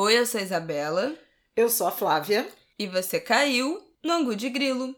[0.00, 1.12] Oi, eu sou a Isabela.
[1.56, 2.48] Eu sou a Flávia.
[2.78, 4.94] E você caiu no Angu de Grilo.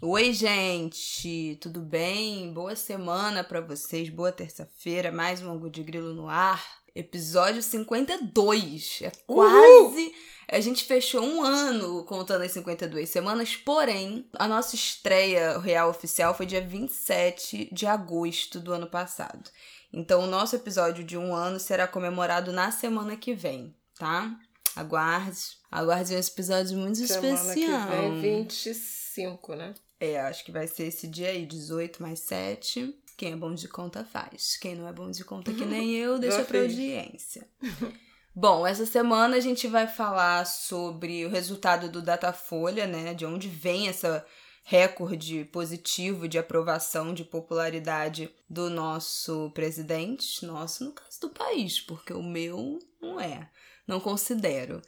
[0.00, 2.50] Oi, gente, tudo bem?
[2.50, 6.64] Boa semana para vocês, boa terça-feira, mais um Angu de Grilo no ar.
[6.94, 9.00] Episódio 52.
[9.02, 10.06] É quase.
[10.06, 10.14] Uhul!
[10.50, 16.32] A gente fechou um ano contando as 52 semanas, porém, a nossa estreia real oficial
[16.32, 19.50] foi dia 27 de agosto do ano passado.
[19.92, 24.38] Então, o nosso episódio de um ano será comemorado na semana que vem, tá?
[24.76, 25.58] Aguarde.
[25.70, 27.88] Aguarde um episódio muito semana especial.
[27.88, 29.74] Semana que vem, 25, né?
[30.00, 32.94] É, acho que vai ser esse dia aí, 18 mais 7.
[33.16, 34.56] Quem é bom de conta faz.
[34.56, 37.48] Quem não é bom de conta que nem eu, deixa pra audiência.
[38.34, 43.12] Bom, essa semana a gente vai falar sobre o resultado do Datafolha, né?
[43.12, 44.24] De onde vem essa
[44.70, 52.12] recorde positivo de aprovação de popularidade do nosso presidente, nosso no caso do país, porque
[52.12, 53.48] o meu não é,
[53.86, 54.82] não considero.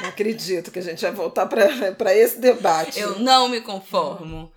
[0.00, 2.98] Não acredito que a gente vai voltar para esse debate.
[2.98, 4.50] Eu não me conformo.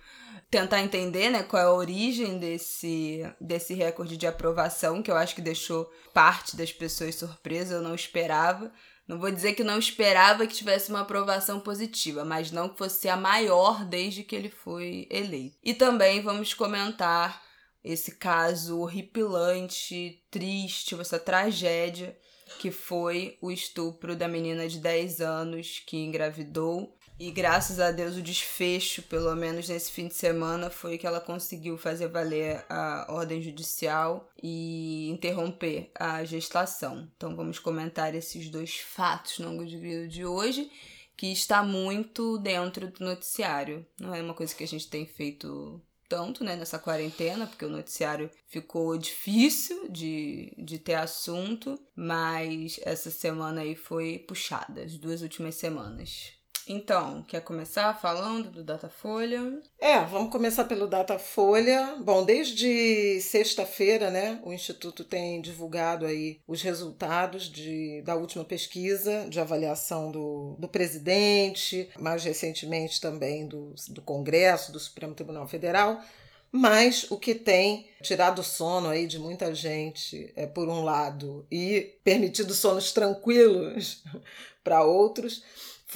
[0.50, 5.36] Tentar entender né, qual é a origem desse, desse recorde de aprovação, que eu acho
[5.36, 8.72] que deixou parte das pessoas surpresa, eu não esperava.
[9.06, 13.08] Não vou dizer que não esperava que tivesse uma aprovação positiva, mas não que fosse
[13.08, 15.56] a maior desde que ele foi eleito.
[15.62, 17.40] E também vamos comentar
[17.84, 22.18] esse caso horripilante, triste, essa tragédia
[22.58, 28.16] que foi o estupro da menina de 10 anos que engravidou e graças a Deus
[28.16, 33.06] o desfecho, pelo menos nesse fim de semana, foi que ela conseguiu fazer valer a
[33.08, 37.10] ordem judicial e interromper a gestação.
[37.16, 40.70] Então vamos comentar esses dois fatos no ângulo de grilo de hoje,
[41.16, 43.86] que está muito dentro do noticiário.
[43.98, 47.70] Não é uma coisa que a gente tem feito tanto né, nessa quarentena, porque o
[47.70, 55.22] noticiário ficou difícil de, de ter assunto, mas essa semana aí foi puxada, as duas
[55.22, 56.35] últimas semanas.
[56.68, 59.60] Então, quer começar falando do Datafolha?
[59.78, 61.94] É, vamos começar pelo Datafolha.
[62.00, 69.28] Bom, desde sexta-feira, né, o Instituto tem divulgado aí os resultados de, da última pesquisa
[69.28, 76.00] de avaliação do, do presidente, mais recentemente também do, do Congresso, do Supremo Tribunal Federal.
[76.50, 81.46] Mas o que tem tirado o sono aí de muita gente, é, por um lado,
[81.48, 84.02] e permitido sonos tranquilos
[84.64, 85.44] para outros,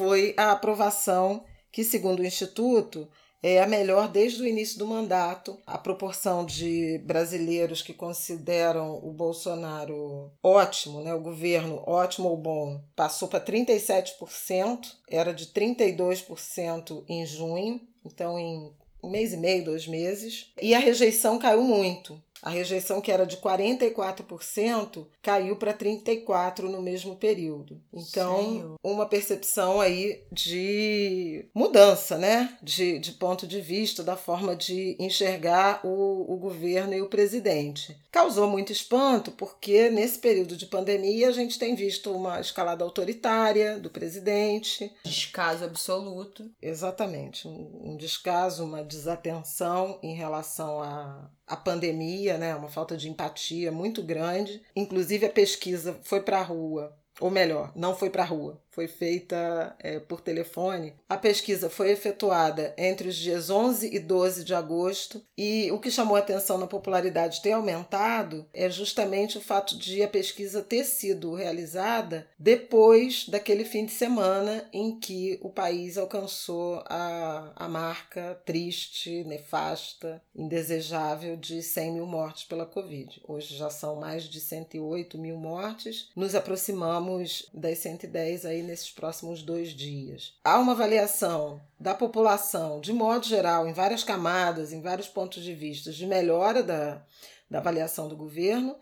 [0.00, 3.06] foi a aprovação que, segundo o Instituto,
[3.42, 5.58] é a melhor desde o início do mandato.
[5.66, 12.82] A proporção de brasileiros que consideram o Bolsonaro ótimo, né, o governo ótimo ou bom,
[12.96, 18.72] passou para 37%, era de 32% em junho, então em
[19.02, 20.50] um mês e meio, dois meses.
[20.62, 22.18] E a rejeição caiu muito.
[22.42, 27.80] A rejeição, que era de 44%, caiu para 34% no mesmo período.
[27.92, 28.74] Então, Sim.
[28.82, 32.56] uma percepção aí de mudança, né?
[32.62, 37.96] De, de ponto de vista, da forma de enxergar o, o governo e o presidente.
[38.10, 43.78] Causou muito espanto, porque nesse período de pandemia a gente tem visto uma escalada autoritária
[43.78, 44.92] do presidente.
[45.04, 46.50] Descaso absoluto.
[46.60, 47.46] Exatamente.
[47.46, 53.72] Um, um descaso, uma desatenção em relação a a pandemia, né, uma falta de empatia
[53.72, 54.62] muito grande.
[54.74, 58.86] Inclusive a pesquisa foi para a rua, ou melhor, não foi para a rua, foi
[58.86, 60.94] feita é, por telefone.
[61.08, 65.90] A pesquisa foi efetuada entre os dias 11 e 12 de agosto e o que
[65.90, 70.84] chamou a atenção na popularidade ter aumentado é justamente o fato de a pesquisa ter
[70.84, 78.40] sido realizada depois daquele fim de semana em que o país alcançou a, a marca
[78.44, 83.20] triste, nefasta, indesejável de 100 mil mortes pela Covid.
[83.26, 89.42] Hoje já são mais de 108 mil mortes, nos aproximamos das 110 aí nesses próximos
[89.42, 90.34] dois dias.
[90.44, 95.54] Há uma avaliação da população, de modo geral, em várias camadas, em vários pontos de
[95.54, 97.02] vista, de melhora da,
[97.50, 98.76] da avaliação do governo,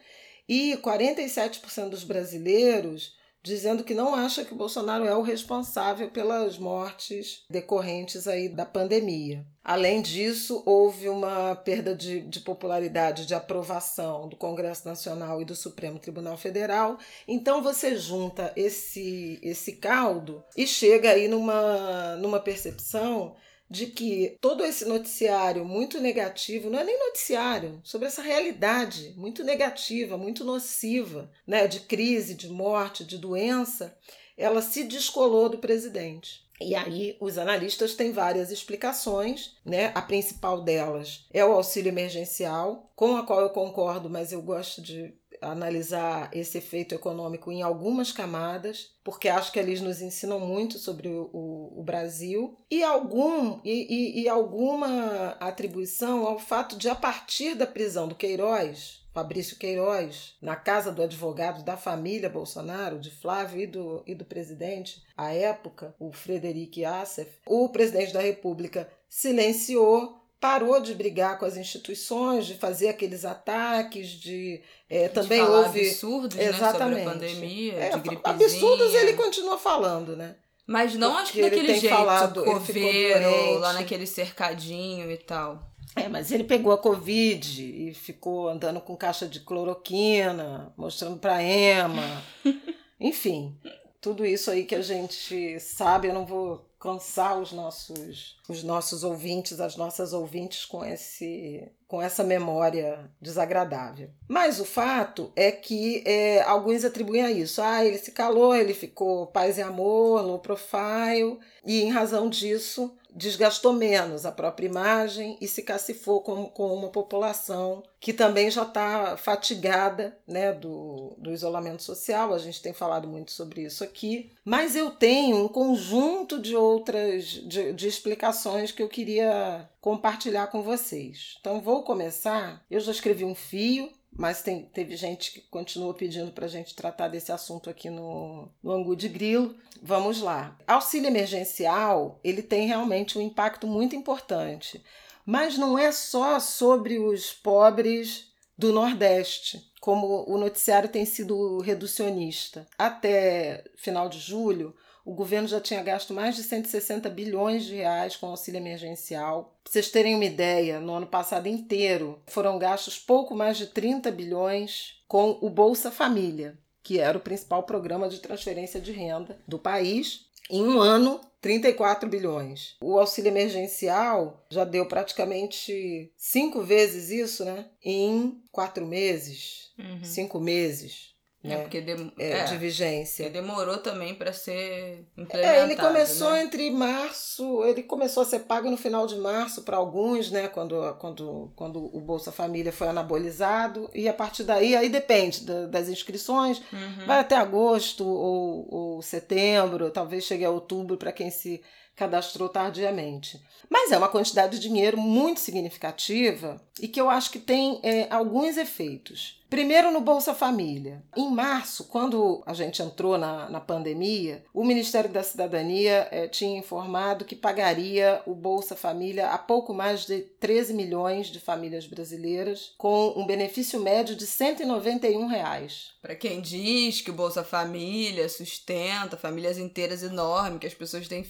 [0.48, 3.17] e 47% dos brasileiros
[3.48, 8.66] dizendo que não acha que o Bolsonaro é o responsável pelas mortes decorrentes aí da
[8.66, 9.44] pandemia.
[9.64, 15.54] Além disso, houve uma perda de, de, popularidade, de aprovação do Congresso Nacional e do
[15.54, 16.98] Supremo Tribunal Federal.
[17.26, 23.34] Então você junta esse, esse caldo e chega aí numa, numa percepção
[23.70, 29.44] de que todo esse noticiário muito negativo, não é nem noticiário, sobre essa realidade muito
[29.44, 33.96] negativa, muito nociva, né, de crise, de morte, de doença,
[34.36, 36.46] ela se descolou do presidente.
[36.60, 39.92] E aí os analistas têm várias explicações, né?
[39.94, 44.82] A principal delas é o auxílio emergencial, com a qual eu concordo, mas eu gosto
[44.82, 50.78] de analisar esse efeito econômico em algumas camadas, porque acho que eles nos ensinam muito
[50.78, 56.88] sobre o, o, o Brasil, e, algum, e, e, e alguma atribuição ao fato de,
[56.88, 63.00] a partir da prisão do Queiroz, Fabrício Queiroz, na casa do advogado da família Bolsonaro,
[63.00, 68.20] de Flávio e do, e do presidente, à época, o Frederic Assef, o presidente da
[68.20, 75.40] República silenciou parou de brigar com as instituições, de fazer aqueles ataques, de é, também
[75.40, 78.34] falar houve absurdos exatamente né, sobre a pandemia, é, de gripezinha.
[78.34, 80.36] absurdos ele continua falando, né?
[80.66, 85.66] Mas não acho que Porque ele daquele jeito, falado, coveiro, lá naquele cercadinho e tal.
[85.96, 91.42] É, mas ele pegou a Covid e ficou andando com caixa de cloroquina, mostrando pra
[91.42, 92.22] Ema.
[93.00, 93.58] Enfim,
[94.00, 99.02] tudo isso aí que a gente sabe, eu não vou cansar os nossos, os nossos
[99.02, 104.10] ouvintes, as nossas ouvintes com, esse, com essa memória desagradável.
[104.28, 107.60] Mas o fato é que é, alguns atribuem a isso.
[107.60, 112.96] Ah, ele se calou, ele ficou paz e amor, low profile, e em razão disso
[113.18, 118.62] desgastou menos a própria imagem e se cacifou com, com uma população que também já
[118.62, 122.32] está fatigada né, do, do isolamento social.
[122.32, 124.30] A gente tem falado muito sobre isso aqui.
[124.44, 130.62] Mas eu tenho um conjunto de outras de, de explicações que eu queria compartilhar com
[130.62, 131.36] vocês.
[131.40, 132.64] Então vou começar.
[132.70, 136.74] Eu já escrevi um fio mas tem, teve gente que continua pedindo para a gente
[136.74, 139.54] tratar desse assunto aqui no, no Angu de Grilo.
[139.82, 140.56] Vamos lá.
[140.66, 144.82] Auxílio emergencial, ele tem realmente um impacto muito importante,
[145.24, 152.66] mas não é só sobre os pobres do Nordeste, como o noticiário tem sido reducionista.
[152.76, 154.74] Até final de julho,
[155.10, 159.58] o governo já tinha gasto mais de 160 bilhões de reais com auxílio emergencial.
[159.64, 164.10] Para vocês terem uma ideia, no ano passado inteiro foram gastos pouco mais de 30
[164.10, 169.58] bilhões com o Bolsa Família, que era o principal programa de transferência de renda do
[169.58, 170.26] país.
[170.50, 172.76] Em um ano, 34 bilhões.
[172.78, 177.66] O auxílio emergencial já deu praticamente cinco vezes isso, né?
[177.82, 180.04] Em quatro meses, Uhum.
[180.04, 181.14] cinco meses
[181.44, 181.58] É, né?
[181.58, 183.30] porque dem- é, é, de vigência.
[183.30, 185.56] demorou também para ser implementado.
[185.56, 186.42] É, ele começou né?
[186.42, 190.48] entre março, ele começou a ser pago no final de março para alguns, né?
[190.48, 195.66] Quando, quando, quando o Bolsa Família foi anabolizado, e a partir daí, aí depende da-
[195.66, 197.06] das inscrições, Uhum.
[197.06, 201.62] vai até agosto ou, ou setembro, talvez chegue a outubro para quem se
[201.98, 203.42] cadastrou tardiamente.
[203.68, 208.06] Mas é uma quantidade de dinheiro muito significativa e que eu acho que tem é,
[208.08, 209.38] alguns efeitos.
[209.50, 211.02] Primeiro, no Bolsa Família.
[211.16, 216.58] Em março, quando a gente entrou na, na pandemia, o Ministério da Cidadania eh, tinha
[216.58, 222.74] informado que pagaria o Bolsa Família a pouco mais de 13 milhões de famílias brasileiras,
[222.76, 225.92] com um benefício médio de 191 reais.
[226.02, 231.24] Para quem diz que o Bolsa Família sustenta famílias inteiras enormes, que as pessoas têm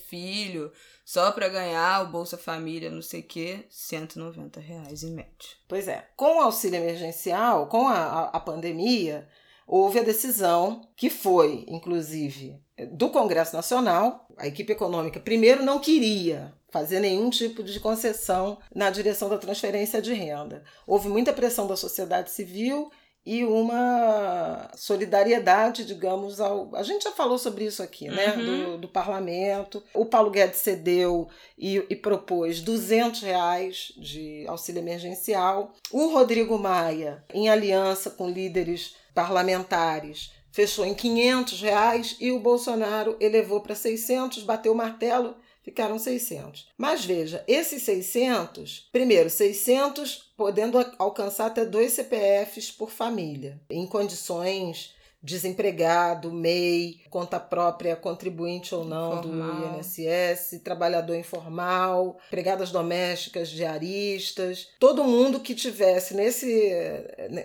[1.05, 5.49] só para ganhar o Bolsa Família, não sei o quê, 190 reais em média.
[5.67, 6.09] Pois é.
[6.17, 9.29] Com o auxílio emergencial, com a, a pandemia,
[9.67, 12.61] houve a decisão, que foi, inclusive,
[12.93, 14.27] do Congresso Nacional.
[14.37, 20.03] A equipe econômica, primeiro, não queria fazer nenhum tipo de concessão na direção da transferência
[20.03, 20.63] de renda.
[20.87, 22.91] Houve muita pressão da sociedade civil
[23.31, 26.75] e uma solidariedade, digamos, ao.
[26.75, 28.35] A gente já falou sobre isso aqui, né?
[28.35, 28.45] Uhum.
[28.45, 29.85] Do, do parlamento.
[29.93, 35.75] O Paulo Guedes cedeu e, e propôs 200 reais de auxílio emergencial.
[35.93, 43.15] O Rodrigo Maia, em aliança com líderes parlamentares, fechou em 500 reais e o Bolsonaro
[43.21, 45.37] elevou para 600, bateu o martelo,
[45.69, 46.67] ficaram 600.
[46.79, 54.95] Mas veja, esses 600, primeiro, 600 podendo alcançar até dois CPFs por família, em condições
[55.23, 59.73] desempregado, MEI, conta própria, contribuinte ou não Informal.
[59.73, 66.73] do INSS, trabalhador informal, empregadas domésticas, diaristas, todo mundo que tivesse nesse,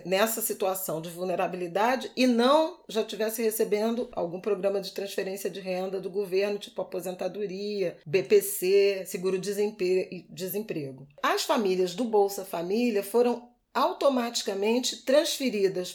[0.04, 6.00] nessa situação de vulnerabilidade e não já tivesse recebendo algum programa de transferência de renda
[6.00, 11.06] do governo, tipo aposentadoria, BPC, seguro-desemprego.
[11.22, 15.92] As famílias do Bolsa Família foram automaticamente transferidas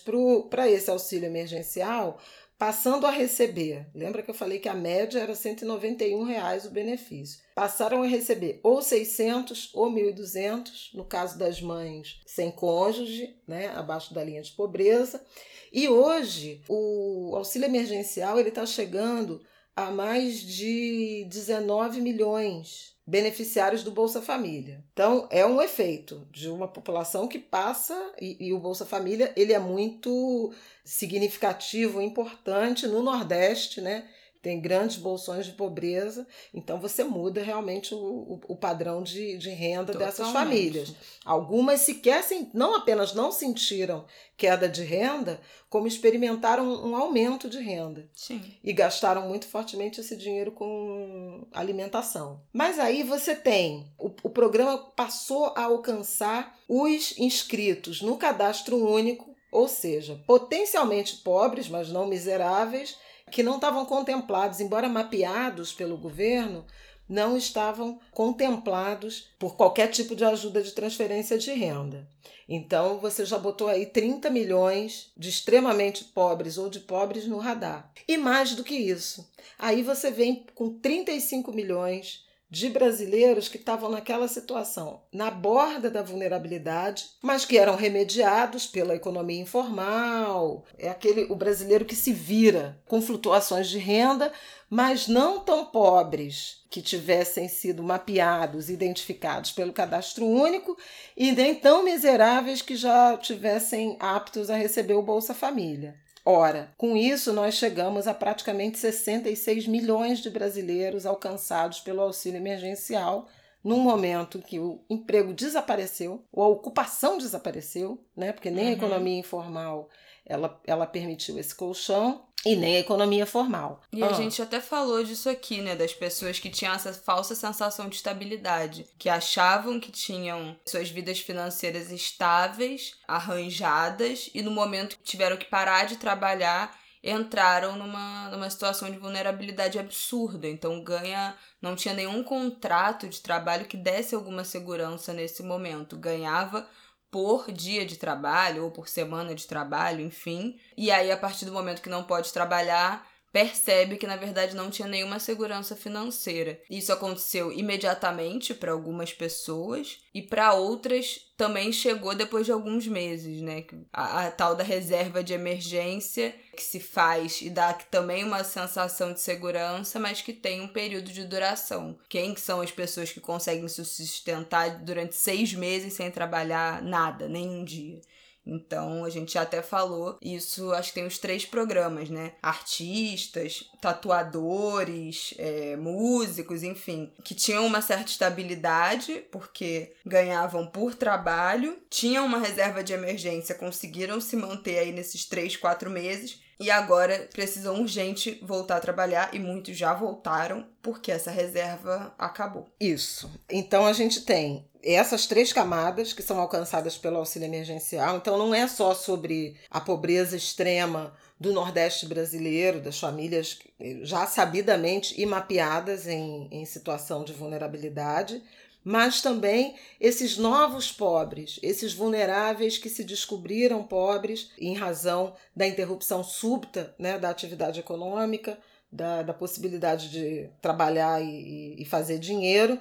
[0.50, 2.19] para esse auxílio emergencial,
[2.57, 3.88] passando a receber.
[3.95, 7.39] Lembra que eu falei que a média era 191 reais o benefício.
[7.55, 14.13] Passaram a receber ou 600 ou 1.200, no caso das mães sem cônjuge, né, abaixo
[14.13, 15.24] da linha de pobreza.
[15.71, 19.41] E hoje o auxílio emergencial ele está chegando
[19.74, 24.84] a mais de 19 milhões beneficiários do Bolsa Família.
[24.94, 29.51] Então, é um efeito de uma população que passa e, e, o Bolsa Família ele
[29.51, 30.54] é muito
[30.86, 34.08] significativo, importante no Nordeste, né?
[34.41, 39.50] Tem grandes bolsões de pobreza, então você muda realmente o, o, o padrão de, de
[39.50, 40.17] renda Totalmente.
[40.17, 40.96] dessas famílias.
[41.25, 44.05] Algumas sequer, não apenas não sentiram
[44.38, 48.10] queda de renda, como experimentaram um aumento de renda.
[48.13, 48.41] Sim.
[48.63, 52.41] E gastaram muito fortemente esse dinheiro com alimentação.
[52.53, 59.36] Mas aí você tem, o, o programa passou a alcançar os inscritos no cadastro único,
[59.51, 62.98] ou seja, potencialmente pobres, mas não miseráveis,
[63.31, 66.65] que não estavam contemplados, embora mapeados pelo governo,
[67.07, 72.07] não estavam contemplados por qualquer tipo de ajuda de transferência de renda.
[72.48, 77.91] Então você já botou aí 30 milhões de extremamente pobres ou de pobres no radar.
[78.07, 83.91] E mais do que isso, aí você vem com 35 milhões de brasileiros que estavam
[83.91, 90.65] naquela situação, na borda da vulnerabilidade, mas que eram remediados pela economia informal.
[90.77, 94.32] É aquele o brasileiro que se vira com flutuações de renda,
[94.70, 100.77] mas não tão pobres que tivessem sido mapeados, identificados pelo cadastro único,
[101.15, 105.96] e nem tão miseráveis que já tivessem aptos a receber o Bolsa Família.
[106.31, 113.27] Ora, com isso nós chegamos a praticamente 66 milhões de brasileiros alcançados pelo auxílio emergencial
[113.63, 118.31] num momento que o emprego desapareceu, ou a ocupação desapareceu, né?
[118.31, 118.69] Porque nem uhum.
[118.69, 119.89] a economia informal
[120.25, 123.81] ela, ela permitiu esse colchão e nem a economia formal.
[123.91, 124.07] E ah.
[124.07, 125.75] a gente até falou disso aqui, né?
[125.75, 131.19] Das pessoas que tinham essa falsa sensação de estabilidade, que achavam que tinham suas vidas
[131.19, 138.49] financeiras estáveis, arranjadas, e no momento que tiveram que parar de trabalhar, entraram numa, numa
[138.49, 140.47] situação de vulnerabilidade absurda.
[140.47, 141.35] Então ganha.
[141.61, 145.97] Não tinha nenhum contrato de trabalho que desse alguma segurança nesse momento.
[145.97, 146.65] Ganhava
[147.12, 150.60] por dia de trabalho ou por semana de trabalho, enfim.
[150.78, 154.69] E aí, a partir do momento que não pode trabalhar, percebe que na verdade não
[154.69, 156.59] tinha nenhuma segurança financeira.
[156.69, 163.41] Isso aconteceu imediatamente para algumas pessoas e para outras também chegou depois de alguns meses,
[163.41, 163.63] né?
[163.93, 169.13] A, a, tal da reserva de emergência que se faz e dá também uma sensação
[169.13, 171.98] de segurança, mas que tem um período de duração.
[172.09, 177.48] Quem são as pessoas que conseguem se sustentar durante seis meses sem trabalhar nada, nem
[177.48, 178.01] um dia?
[178.50, 182.34] Então, a gente já até falou isso, acho que tem os três programas, né?
[182.41, 192.25] Artistas, tatuadores, é, músicos, enfim, que tinham uma certa estabilidade, porque ganhavam por trabalho, tinham
[192.25, 197.80] uma reserva de emergência, conseguiram se manter aí nesses três, quatro meses e agora precisam
[197.80, 202.68] urgente voltar a trabalhar e muitos já voltaram porque essa reserva acabou.
[202.80, 203.32] Isso.
[203.50, 208.18] Então a gente tem essas três camadas que são alcançadas pelo auxílio emergencial.
[208.18, 213.60] Então não é só sobre a pobreza extrema do Nordeste brasileiro, das famílias
[214.01, 218.44] já sabidamente e mapeadas em, em situação de vulnerabilidade,
[218.83, 226.24] mas também esses novos pobres, esses vulneráveis que se descobriram pobres em razão da interrupção
[226.24, 228.57] súbita né, da atividade econômica,
[228.91, 232.79] da, da possibilidade de trabalhar e, e fazer dinheiro.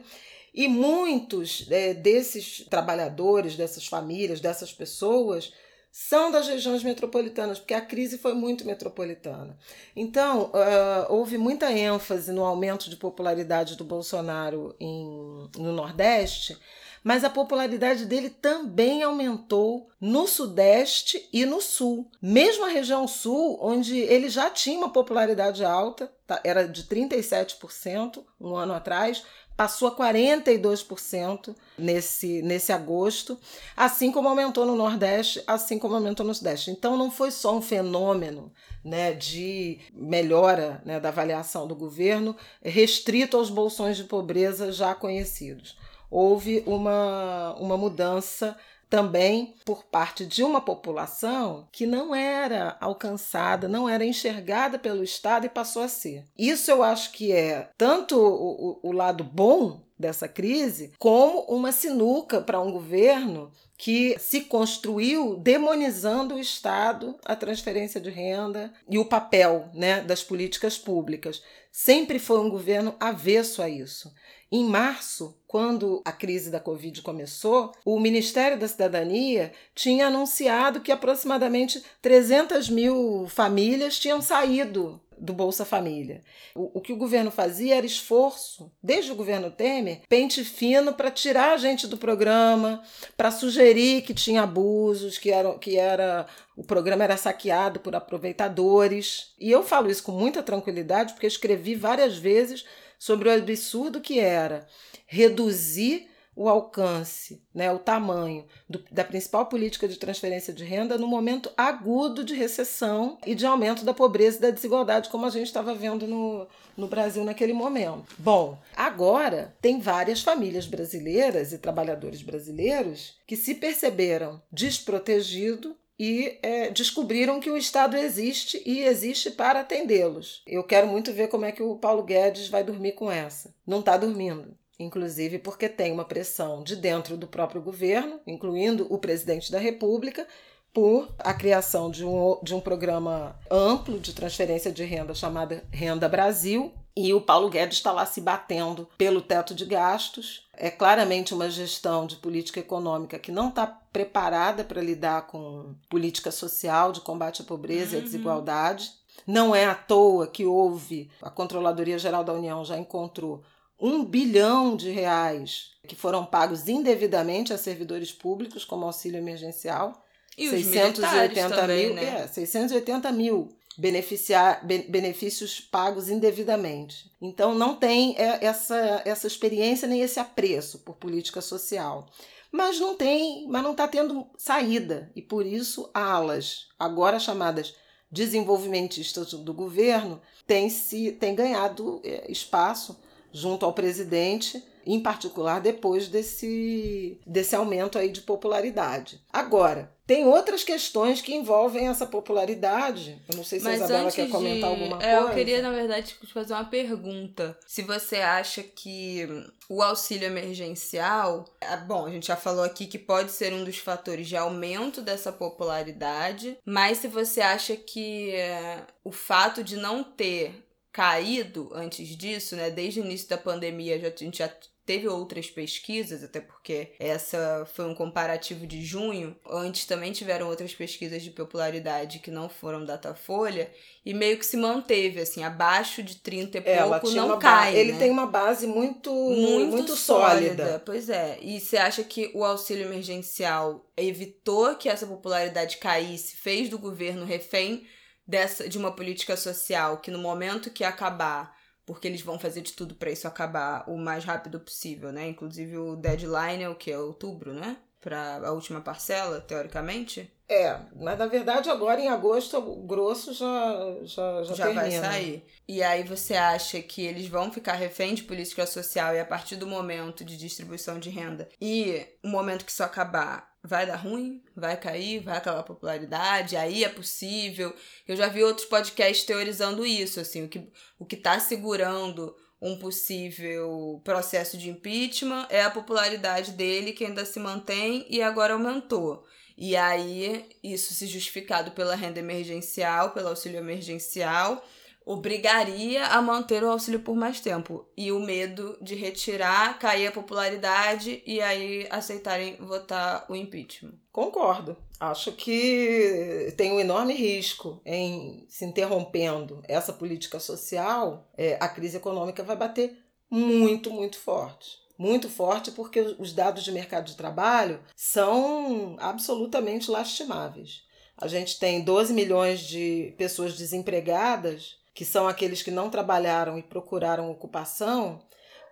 [0.55, 5.53] E muitos é, desses trabalhadores, dessas famílias, dessas pessoas
[5.91, 9.59] são das regiões metropolitanas, porque a crise foi muito metropolitana.
[9.97, 16.59] Então, uh, houve muita ênfase no aumento de popularidade do Bolsonaro em, no Nordeste,
[17.03, 22.11] mas a popularidade dele também aumentou no Sudeste e no Sul.
[22.21, 28.25] Mesmo a região Sul, onde ele já tinha uma popularidade alta, tá, era de 37%
[28.41, 29.25] um ano atrás,
[29.59, 33.37] passou a 42% nesse, nesse agosto,
[33.77, 36.71] assim como aumentou no Nordeste, assim como aumentou no Sudeste.
[36.71, 38.53] Então não foi só um fenômeno
[38.85, 45.77] né, de melhora né, da avaliação do governo restrito aos bolsões de pobreza já conhecidos.
[46.09, 48.57] Houve uma, uma mudança
[48.89, 55.47] também por parte de uma população que não era alcançada, não era enxergada pelo Estado
[55.47, 56.25] e passou a ser.
[56.37, 62.41] Isso eu acho que é tanto o, o, lado bom dessa crise, como uma sinuca
[62.41, 69.05] para um governo que se construiu demonizando o Estado, a transferência de renda e o
[69.05, 71.43] papel né, das políticas públicas.
[71.71, 74.13] Sempre foi um governo avesso a isso.
[74.51, 80.91] Em março, quando a crise da Covid começou, o Ministério da Cidadania tinha anunciado que
[80.91, 86.23] aproximadamente 300 mil famílias tinham saído do Bolsa Família.
[86.55, 91.11] O, o que o governo fazia era esforço, desde o governo Temer, pente fino para
[91.11, 92.83] tirar a gente do programa,
[93.17, 96.27] para sugerir que tinha abusos, que era, que era
[96.57, 99.35] o programa era saqueado por aproveitadores.
[99.39, 102.65] E eu falo isso com muita tranquilidade, porque escrevi várias vezes
[102.99, 104.67] sobre o absurdo que era
[105.07, 111.09] reduzir o alcance, né, o tamanho do, da principal política de transferência de renda no
[111.09, 115.49] momento agudo de recessão e de aumento da pobreza e da desigualdade, como a gente
[115.49, 118.15] estava vendo no, no Brasil naquele momento.
[118.17, 126.71] Bom, agora tem várias famílias brasileiras e trabalhadores brasileiros que se perceberam desprotegidos e é,
[126.71, 130.43] descobriram que o Estado existe e existe para atendê-los.
[130.47, 133.55] Eu quero muito ver como é que o Paulo Guedes vai dormir com essa.
[133.67, 138.99] Não está dormindo inclusive porque tem uma pressão de dentro do próprio governo, incluindo o
[138.99, 140.27] presidente da República,
[140.73, 146.09] por a criação de um, de um programa amplo de transferência de renda chamado Renda
[146.09, 146.73] Brasil.
[147.01, 150.49] E o Paulo Guedes está lá se batendo pelo teto de gastos.
[150.53, 156.33] É claramente uma gestão de política econômica que não está preparada para lidar com política
[156.33, 157.93] social de combate à pobreza uhum.
[157.93, 158.05] e à uhum.
[158.05, 158.91] desigualdade.
[159.25, 163.45] Não é à toa que houve, a Controladoria Geral da União já encontrou
[163.81, 170.05] um bilhão de reais que foram pagos indevidamente a servidores públicos como auxílio emergencial.
[170.37, 172.23] E 680 também, mil, né?
[172.23, 177.13] é, 680 mil beneficiar, benefícios pagos indevidamente.
[177.23, 182.07] Então não tem é, essa, essa experiência nem esse apreço por política social.
[182.51, 185.13] Mas não tem, mas não está tendo saída.
[185.15, 187.75] E por isso alas, agora chamadas
[188.11, 192.99] desenvolvimentistas do governo, têm, se, têm ganhado é, espaço
[193.31, 199.23] junto ao presidente, em particular depois desse, desse aumento aí de popularidade.
[199.31, 203.21] Agora, tem outras questões que envolvem essa popularidade.
[203.29, 204.81] Eu não sei se Mas a Isabela quer comentar de...
[204.81, 205.31] alguma é, coisa.
[205.31, 207.59] Eu queria, na verdade, te fazer uma pergunta.
[207.67, 209.29] Se você acha que
[209.69, 211.45] o auxílio emergencial.
[211.61, 215.03] Ah, bom, a gente já falou aqui que pode ser um dos fatores de aumento
[215.03, 222.09] dessa popularidade, mas se você acha que é, o fato de não ter caído antes
[222.17, 222.71] disso, né?
[222.71, 224.51] Desde o início da pandemia, já, a gente já
[224.89, 229.37] teve outras pesquisas, até porque essa foi um comparativo de junho.
[229.47, 233.71] Antes também tiveram outras pesquisas de popularidade que não foram Datafolha
[234.03, 237.77] e meio que se manteve assim, abaixo de 30 e é, pouco não cai.
[237.77, 237.99] Ele né?
[237.99, 240.57] tem uma base muito muito, muito sólida.
[240.57, 240.83] sólida.
[240.87, 241.39] Pois é.
[241.43, 247.27] E você acha que o auxílio emergencial evitou que essa popularidade caísse, fez do governo
[247.27, 247.87] refém
[248.27, 251.58] dessa de uma política social que no momento que acabar,
[251.89, 255.27] porque eles vão fazer de tudo para isso acabar o mais rápido possível, né?
[255.27, 257.79] Inclusive o deadline é o que é outubro, né?
[257.99, 260.31] Para a última parcela, teoricamente.
[260.47, 265.45] É, mas na verdade agora em agosto o grosso já já já, já vai sair.
[265.67, 269.57] E aí você acha que eles vão ficar refém de política social e a partir
[269.57, 274.43] do momento de distribuição de renda e o momento que isso acabar vai dar ruim,
[274.57, 277.75] vai cair, vai acabar a popularidade, aí é possível.
[278.07, 280.67] Eu já vi outros podcasts teorizando isso, assim, o que,
[280.99, 287.25] o que tá segurando um possível processo de impeachment é a popularidade dele que ainda
[287.25, 289.25] se mantém e agora aumentou.
[289.57, 294.65] E aí, isso se justificado pela renda emergencial, pelo auxílio emergencial,
[295.09, 297.89] obrigaria a manter o auxílio por mais tempo.
[297.97, 303.95] E o medo de retirar, cair a popularidade e aí aceitarem votar o impeachment.
[304.13, 304.77] Concordo.
[305.01, 311.97] Acho que tem um enorme risco em se interrompendo essa política social, é, a crise
[311.97, 312.99] econômica vai bater
[313.31, 314.77] muito, muito forte.
[314.99, 320.83] Muito forte porque os dados de mercado de trabalho são absolutamente lastimáveis.
[321.17, 326.63] A gente tem 12 milhões de pessoas desempregadas que são aqueles que não trabalharam e
[326.65, 328.21] procuraram ocupação,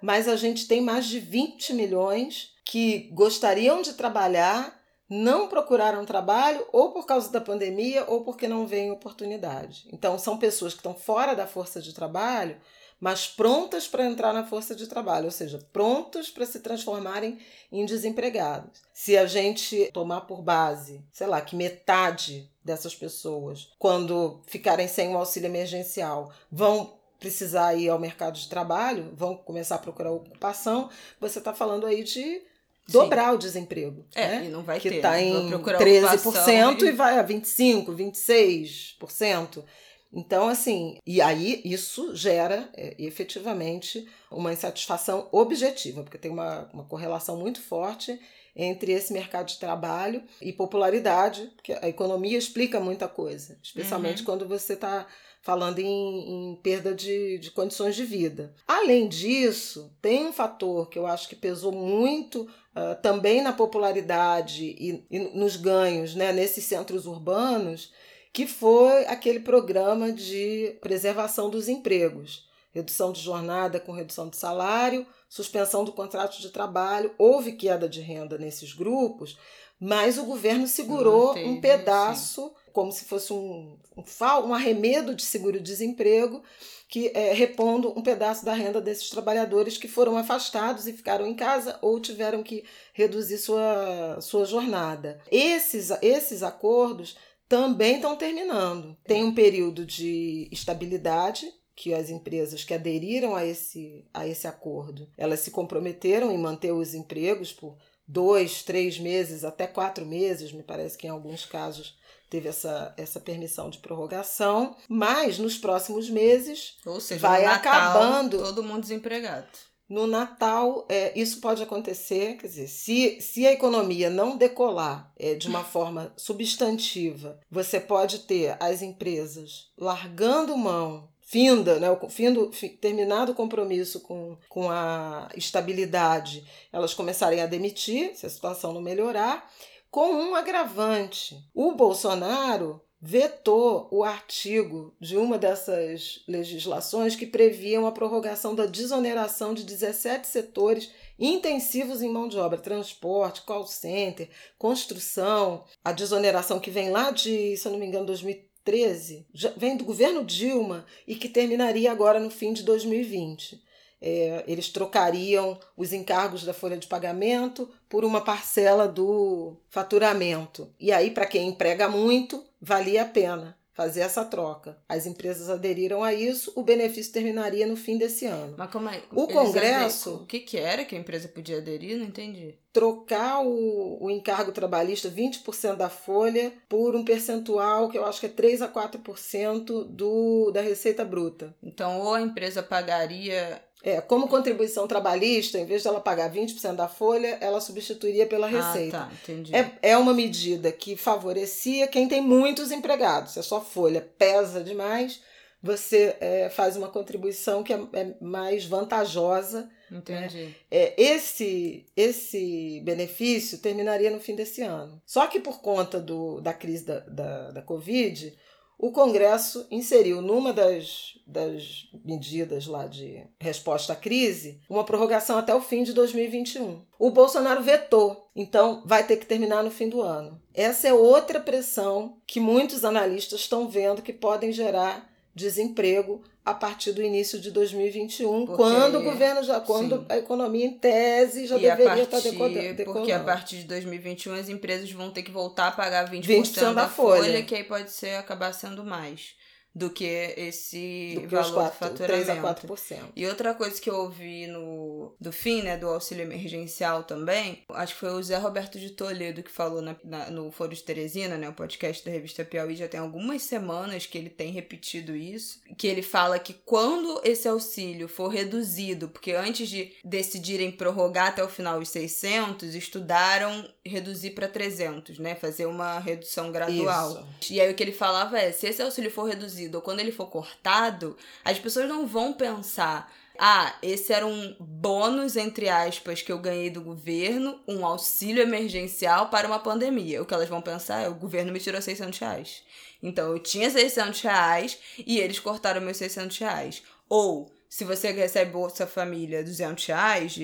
[0.03, 4.77] mas a gente tem mais de 20 milhões que gostariam de trabalhar,
[5.09, 9.89] não procuraram trabalho, ou por causa da pandemia, ou porque não veem oportunidade.
[9.93, 12.61] Então, são pessoas que estão fora da força de trabalho,
[12.99, 17.39] mas prontas para entrar na força de trabalho, ou seja, prontos para se transformarem
[17.71, 18.83] em desempregados.
[18.93, 25.15] Se a gente tomar por base, sei lá, que metade dessas pessoas, quando ficarem sem
[25.15, 30.91] o auxílio emergencial, vão precisar ir ao mercado de trabalho, vão começar a procurar ocupação,
[31.19, 32.43] você está falando aí de
[32.89, 33.35] dobrar Sim.
[33.35, 34.05] o desemprego.
[34.15, 34.45] É, né?
[34.47, 34.97] e não vai que ter.
[34.97, 36.85] Que está em 13% e...
[36.87, 39.65] e vai a 25%, 26%.
[40.13, 46.85] Então, assim, e aí isso gera é, efetivamente uma insatisfação objetiva, porque tem uma, uma
[46.85, 48.19] correlação muito forte
[48.57, 54.25] entre esse mercado de trabalho e popularidade, porque a economia explica muita coisa, especialmente uhum.
[54.25, 55.07] quando você está
[55.43, 58.53] falando em, em perda de, de, condições de vida.
[58.67, 64.65] Além disso, tem um fator que eu acho que pesou muito uh, também na popularidade
[64.65, 67.93] e, e nos ganhos né, nesses centros urbanos,
[68.33, 72.46] que foi aquele programa de preservação dos empregos.
[72.77, 78.03] Redução de jornada com redução de salário, suspensão do contrato de trabalho, houve queda de
[78.03, 79.39] renda nesses grupos,
[79.81, 82.71] mas o governo segurou Manteve, um pedaço, sim.
[82.75, 84.03] como se fosse um, um,
[84.47, 86.43] um arremedo de seguro-desemprego,
[86.87, 91.35] que é, repondo um pedaço da renda desses trabalhadores que foram afastados e ficaram em
[91.35, 92.63] casa ou tiveram que
[92.93, 95.19] reduzir sua, sua jornada.
[95.31, 97.17] Esses, esses acordos
[97.49, 98.95] também estão terminando.
[99.07, 105.07] Tem um período de estabilidade que as empresas que aderiram a esse, a esse acordo,
[105.17, 107.77] elas se comprometeram em manter os empregos por
[108.09, 111.99] dois, três meses, até quatro meses, me parece que em alguns casos
[112.31, 118.39] teve essa, essa permissão de prorrogação, mas nos próximos meses Ou seja, vai Natal, acabando.
[118.39, 119.47] Todo mundo desempregado.
[119.89, 125.35] No Natal, é, isso pode acontecer, quer dizer, se, se a economia não decolar é,
[125.35, 133.33] de uma forma substantiva, você pode ter as empresas largando mão finda, né, findo, terminado
[133.33, 139.51] o compromisso com, com a estabilidade, elas começarem a demitir, se a situação não melhorar,
[139.91, 141.37] com um agravante.
[141.53, 149.53] O Bolsonaro vetou o artigo de uma dessas legislações que previam a prorrogação da desoneração
[149.53, 156.71] de 17 setores intensivos em mão de obra, transporte, call center, construção, a desoneração que
[156.71, 159.27] vem lá de, se eu não me engano, 2013, 2013
[159.57, 163.65] vem do governo Dilma e que terminaria agora no fim de 2020.
[164.03, 170.69] É, eles trocariam os encargos da folha de pagamento por uma parcela do faturamento.
[170.79, 174.79] E aí, para quem emprega muito, valia a pena fazer essa troca.
[174.89, 178.55] As empresas aderiram a isso, o benefício terminaria no fim desse ano.
[178.57, 179.03] Mas como é?
[179.13, 180.15] O Congresso.
[180.15, 181.99] O que, que era que a empresa podia aderir?
[181.99, 182.55] Não entendi.
[182.73, 188.27] Trocar o, o encargo trabalhista, 20% da folha, por um percentual que eu acho que
[188.27, 191.55] é 3 a 4% do, da receita bruta.
[191.63, 196.75] Então, ou a empresa pagaria é, como contribuição trabalhista, em vez de ela pagar 20%
[196.75, 198.99] da folha, ela substituiria pela receita.
[198.99, 199.55] Ah, tá, entendi.
[199.55, 203.35] É, é uma medida que favorecia quem tem muitos empregados.
[203.35, 205.23] Se a sua folha pesa demais,
[205.63, 209.71] você é, faz uma contribuição que é, é mais vantajosa.
[209.89, 209.99] Né?
[209.99, 210.45] Entendi.
[210.47, 210.55] Né?
[210.69, 215.01] É, esse, esse benefício terminaria no fim desse ano.
[215.07, 218.37] Só que por conta do, da crise da, da, da Covid,
[218.79, 225.55] o Congresso inseriu numa das, das medidas lá de resposta à crise uma prorrogação até
[225.55, 226.83] o fim de 2021.
[226.99, 230.41] O Bolsonaro vetou, então vai ter que terminar no fim do ano.
[230.53, 236.93] Essa é outra pressão que muitos analistas estão vendo que podem gerar desemprego a partir
[236.93, 240.07] do início de 2021, porque, quando o governo já, quando sim.
[240.09, 242.85] a economia em tese já e deveria partir, estar decolando.
[242.85, 246.61] Porque a partir de 2021 as empresas vão ter que voltar a pagar 20%, 20
[246.61, 249.35] da, da folha, folha, que aí pode ser acabar sendo mais
[249.77, 250.07] do que
[250.39, 252.25] esse do que valor 4, do faturamento.
[252.25, 252.99] 3 a 4%.
[253.15, 257.93] E outra coisa que eu ouvi no do fim, né, do auxílio emergencial também, acho
[257.93, 261.37] que foi o Zé Roberto de Toledo que falou na, na, no Foro de Teresina,
[261.37, 265.61] né, o podcast da revista Piauí, já tem algumas semanas que ele tem repetido isso,
[265.77, 271.45] que ele fala que quando esse auxílio for reduzido, porque antes de decidirem prorrogar até
[271.45, 277.27] o final os 600, estudaram reduzir para 300, né, fazer uma redução gradual.
[277.43, 277.53] Isso.
[277.53, 280.01] E aí o que ele falava é, se esse auxílio for reduzido reduzido ou quando
[280.01, 283.13] ele for cortado, as pessoas não vão pensar.
[283.39, 289.29] Ah, esse era um bônus, entre aspas, que eu ganhei do governo, um auxílio emergencial
[289.29, 290.23] para uma pandemia.
[290.23, 292.63] O que elas vão pensar é: o governo me tirou 600 reais.
[293.03, 296.83] Então eu tinha 600 reais e eles cortaram meus 600 reais.
[297.11, 300.35] Ou se você recebe Bolsa Família 200 reais,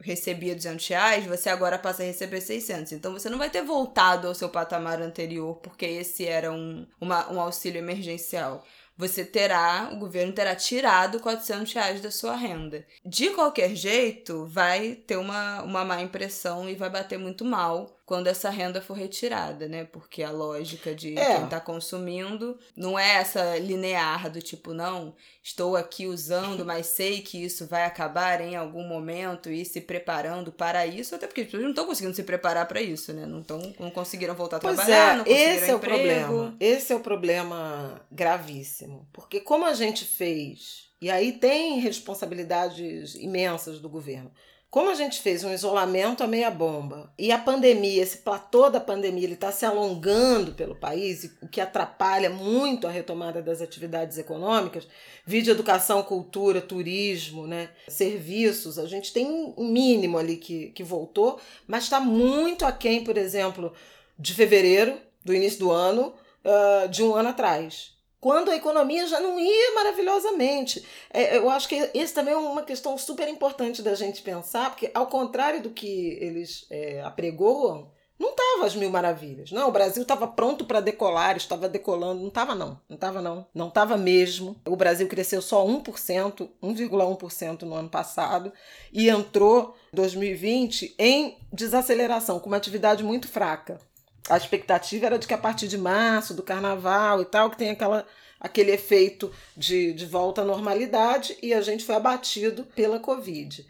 [0.00, 2.90] recebia 200 reais, você agora passa a receber 600.
[2.90, 7.32] Então você não vai ter voltado ao seu patamar anterior, porque esse era um, uma,
[7.32, 8.64] um auxílio emergencial
[8.98, 12.86] você terá, o governo terá tirado 400 reais da sua renda.
[13.04, 18.28] De qualquer jeito, vai ter uma, uma má impressão e vai bater muito mal quando
[18.28, 19.84] essa renda for retirada, né?
[19.84, 21.34] Porque a lógica de é.
[21.34, 27.20] quem está consumindo não é essa linear do tipo, não, estou aqui usando, mas sei
[27.20, 31.46] que isso vai acabar em algum momento e se preparando para isso, até porque as
[31.46, 33.26] pessoas não estão conseguindo se preparar para isso, né?
[33.26, 35.96] Não, tão, não conseguiram voltar a pois trabalhar, é, não conseguiram esse é o emprego.
[35.96, 36.56] problema.
[36.60, 39.08] Esse é o problema gravíssimo.
[39.12, 44.30] Porque como a gente fez, e aí tem responsabilidades imensas do governo
[44.76, 48.78] como a gente fez um isolamento a meia bomba e a pandemia, esse platô da
[48.78, 54.18] pandemia, ele está se alongando pelo país, o que atrapalha muito a retomada das atividades
[54.18, 54.86] econômicas,
[55.24, 61.40] vídeo educação, cultura, turismo, né, serviços, a gente tem um mínimo ali que, que voltou,
[61.66, 63.72] mas está muito aquém, por exemplo,
[64.18, 66.12] de fevereiro, do início do ano,
[66.44, 70.84] uh, de um ano atrás quando a economia já não ia maravilhosamente.
[71.12, 74.90] É, eu acho que esse também é uma questão super importante da gente pensar, porque
[74.94, 79.52] ao contrário do que eles é, apregoam, não estava as mil maravilhas.
[79.52, 82.20] Não, o Brasil estava pronto para decolar, estava decolando.
[82.22, 82.80] Não estava, não.
[82.88, 83.46] Não estava, não.
[83.54, 84.56] Não estava mesmo.
[84.66, 88.52] O Brasil cresceu só 1%, 1,1% no ano passado,
[88.90, 93.78] e entrou 2020 em desaceleração, com uma atividade muito fraca
[94.28, 97.70] a expectativa era de que a partir de março, do carnaval e tal, que tem
[97.70, 98.06] aquela,
[98.40, 103.66] aquele efeito de, de volta à normalidade e a gente foi abatido pela Covid.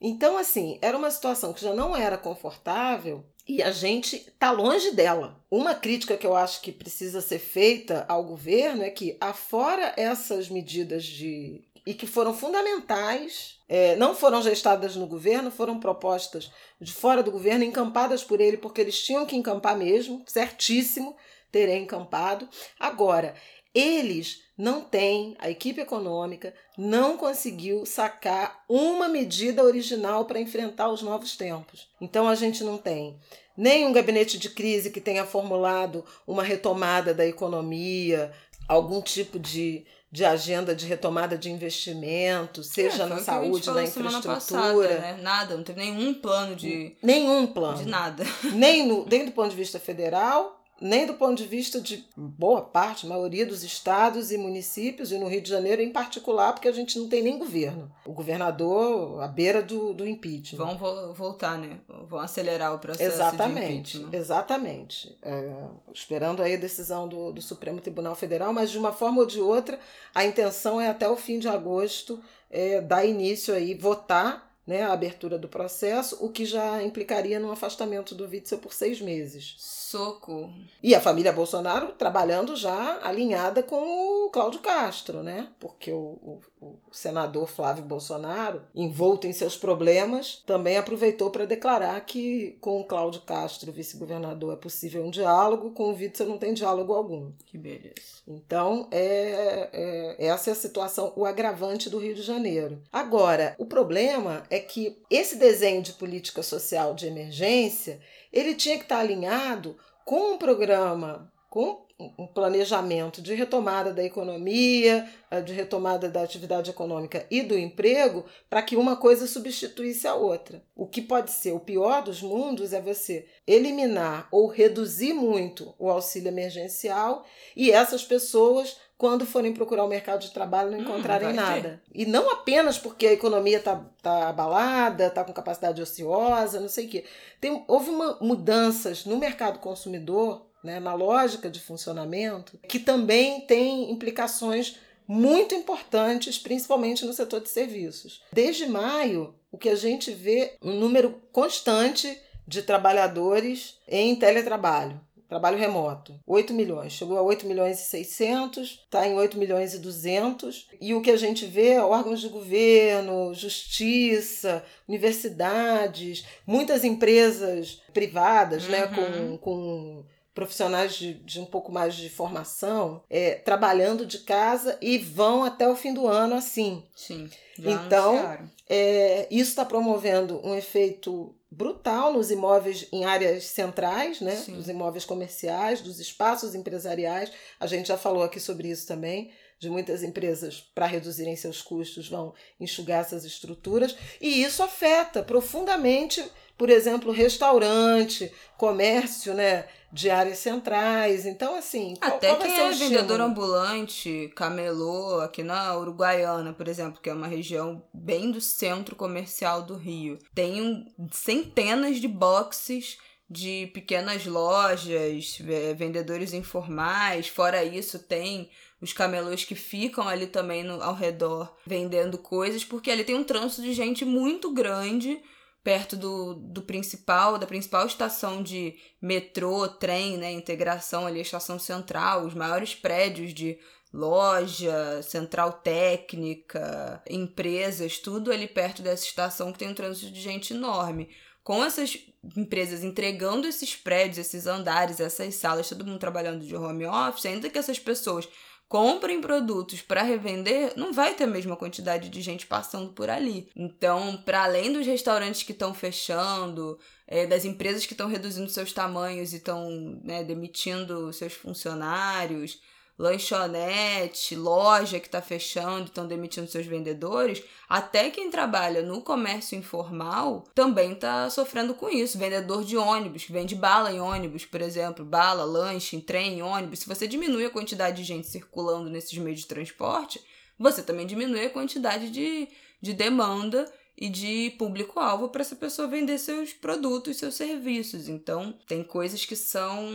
[0.00, 4.92] Então, assim, era uma situação que já não era confortável e a gente está longe
[4.92, 5.38] dela.
[5.50, 10.48] Uma crítica que eu acho que precisa ser feita ao governo é que, afora essas
[10.48, 16.92] medidas de e que foram fundamentais, é, não foram gestadas no governo, foram propostas de
[16.92, 21.16] fora do governo, encampadas por ele, porque eles tinham que encampar mesmo, certíssimo
[21.50, 22.48] terem encampado.
[22.78, 23.34] Agora,
[23.74, 31.02] eles não têm, a equipe econômica não conseguiu sacar uma medida original para enfrentar os
[31.02, 31.88] novos tempos.
[32.00, 33.16] Então a gente não tem
[33.56, 38.32] nem um gabinete de crise que tenha formulado uma retomada da economia,
[38.66, 44.34] algum tipo de de agenda de retomada de investimento, seja é, na saúde, na infraestrutura.
[44.34, 45.18] Passada, né?
[45.22, 46.96] Nada, não teve nenhum plano de.
[47.02, 47.78] Nenhum plano.
[47.78, 48.24] De nada.
[48.52, 52.62] Nem, no, nem do ponto de vista federal, nem do ponto de vista de boa
[52.62, 56.72] parte, maioria dos estados e municípios, e no Rio de Janeiro em particular, porque a
[56.72, 57.90] gente não tem nem governo.
[58.06, 60.58] O governador à beira do, do impeachment.
[60.58, 61.80] Vão vo voltar, né?
[62.08, 64.18] Vão acelerar o processo exatamente, de impeachment.
[64.18, 65.18] Exatamente.
[65.22, 65.52] É,
[65.92, 69.40] esperando aí a decisão do, do Supremo Tribunal Federal, mas de uma forma ou de
[69.40, 69.78] outra,
[70.14, 74.92] a intenção é até o fim de agosto é, dar início aí, votar né, a
[74.92, 79.54] abertura do processo, o que já implicaria no afastamento do Witzel por seis meses.
[79.90, 80.48] Soco.
[80.80, 85.48] E a família Bolsonaro trabalhando já alinhada com o Cláudio Castro, né?
[85.58, 92.00] Porque o, o, o senador Flávio Bolsonaro, envolto em seus problemas, também aproveitou para declarar
[92.02, 96.54] que com o Cláudio Castro, vice-governador, é possível um diálogo, com o Witzel não tem
[96.54, 97.32] diálogo algum.
[97.44, 98.20] Que beleza.
[98.28, 102.80] Então, é, é, essa é a situação, o agravante do Rio de Janeiro.
[102.92, 108.00] Agora, o problema é que esse desenho de política social de emergência
[108.32, 111.86] ele tinha que estar alinhado com um programa, com
[112.18, 118.24] um planejamento de retomada da economia, eh, de retomada da atividade econômica e do emprego,
[118.48, 120.62] para que uma coisa substituísse a outra.
[120.74, 125.90] O que pode ser o pior dos mundos é você eliminar ou reduzir muito o
[125.90, 131.30] auxílio emergencial e essas pessoas quando forem procurar o mercado de trabalho, não hum, encontrarem
[131.30, 131.80] hum, nada.
[131.90, 132.02] Ter.
[132.02, 136.84] E não apenas porque a economia está tá abalada, está com capacidade ociosa, não sei
[136.84, 137.04] o quê.
[137.40, 143.90] Tem, houve uma, mudanças no mercado consumidor, né, na lógica de funcionamento, que também tem
[143.90, 148.22] implicações muito importantes, principalmente no setor de serviços.
[148.32, 155.56] Desde maio, o que a gente vê um número constante de trabalhadores em teletrabalho trabalho
[155.56, 156.92] remoto, 8 milhões.
[156.92, 160.68] Chegou a 8 milhões e 600, está em 8 milhões e 200.
[160.80, 168.64] E o que a gente vê é órgãos de governo, justiça, universidades, muitas empresas privadas,
[168.64, 168.70] uhum.
[168.70, 174.78] né, com, com profissionais de, de, um pouco mais de formação é, trabalhando de casa
[174.80, 176.84] e vão até o fim do ano assim.
[176.94, 177.28] Sim.
[177.58, 178.38] então,
[178.68, 184.36] é, isso está promovendo um efeito brutal nos imóveis em áreas centrais, né?
[184.36, 184.54] Sim.
[184.54, 187.32] Dos imóveis comerciais, dos espaços empresariais.
[187.58, 189.32] A gente já falou aqui sobre isso também.
[189.58, 196.24] De muitas empresas, para reduzirem seus custos, vão enxugar essas estruturas, e isso afeta profundamente,
[196.56, 199.66] por exemplo, restaurante, comércio, né?
[199.92, 201.26] De áreas centrais.
[201.26, 201.94] Então, assim.
[202.00, 207.14] Até qual, qual quem é vendedor ambulante, camelô, aqui na Uruguaiana, por exemplo, que é
[207.14, 212.98] uma região bem do centro comercial do Rio, tem um, centenas de boxes
[213.28, 215.38] de pequenas lojas,
[215.76, 217.28] vendedores informais.
[217.28, 218.50] Fora isso, tem
[218.80, 223.22] os camelôs que ficam ali também no, ao redor vendendo coisas, porque ali tem um
[223.22, 225.20] trânsito de gente muito grande
[225.62, 232.24] perto do, do principal, da principal estação de metrô, trem, né, integração ali, estação central,
[232.24, 233.58] os maiores prédios de
[233.92, 240.54] loja, central técnica, empresas, tudo ali perto dessa estação que tem um trânsito de gente
[240.54, 241.08] enorme.
[241.42, 241.98] Com essas
[242.36, 247.50] empresas entregando esses prédios, esses andares, essas salas, todo mundo trabalhando de home office, ainda
[247.50, 248.28] que essas pessoas
[248.70, 253.48] comprem produtos para revender, não vai ter a mesma quantidade de gente passando por ali.
[253.56, 258.72] Então, para além dos restaurantes que estão fechando, é, das empresas que estão reduzindo seus
[258.72, 259.68] tamanhos e estão
[260.04, 262.60] né, demitindo seus funcionários,
[263.00, 270.44] lanchonete, loja que está fechando, estão demitindo seus vendedores, até quem trabalha no comércio informal
[270.54, 272.18] também está sofrendo com isso.
[272.18, 276.42] Vendedor de ônibus, que vende bala em ônibus, por exemplo, bala, lanche, em trem, em
[276.42, 276.80] ônibus.
[276.80, 280.22] Se você diminui a quantidade de gente circulando nesses meios de transporte,
[280.58, 282.48] você também diminui a quantidade de,
[282.82, 283.64] de demanda
[284.00, 288.08] e de público-alvo para essa pessoa vender seus produtos, seus serviços.
[288.08, 289.86] Então, tem coisas que são.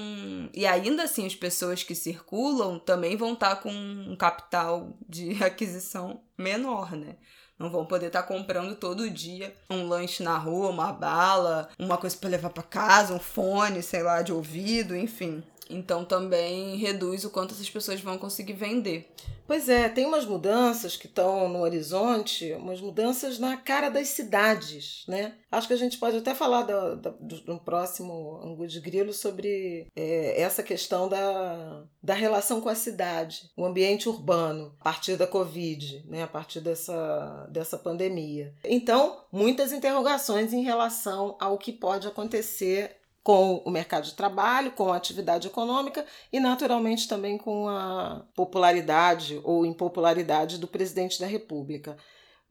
[0.54, 5.32] E ainda assim, as pessoas que circulam também vão estar tá com um capital de
[5.44, 7.16] aquisição menor, né?
[7.58, 11.98] Não vão poder estar tá comprando todo dia um lanche na rua, uma bala, uma
[11.98, 15.42] coisa para levar para casa, um fone, sei lá, de ouvido, enfim.
[15.70, 19.12] Então também reduz o quanto essas pessoas vão conseguir vender.
[19.48, 25.04] Pois é, tem umas mudanças que estão no horizonte, umas mudanças na cara das cidades,
[25.08, 25.36] né?
[25.52, 29.88] Acho que a gente pode até falar do, do, do próximo Angu de Grilo sobre
[29.96, 35.28] é, essa questão da, da relação com a cidade, o ambiente urbano, a partir da
[35.28, 36.24] Covid, né?
[36.24, 38.52] a partir dessa, dessa pandemia.
[38.64, 44.94] Então, muitas interrogações em relação ao que pode acontecer com o mercado de trabalho, com
[44.94, 51.98] a atividade econômica e, naturalmente, também com a popularidade ou impopularidade do presidente da República.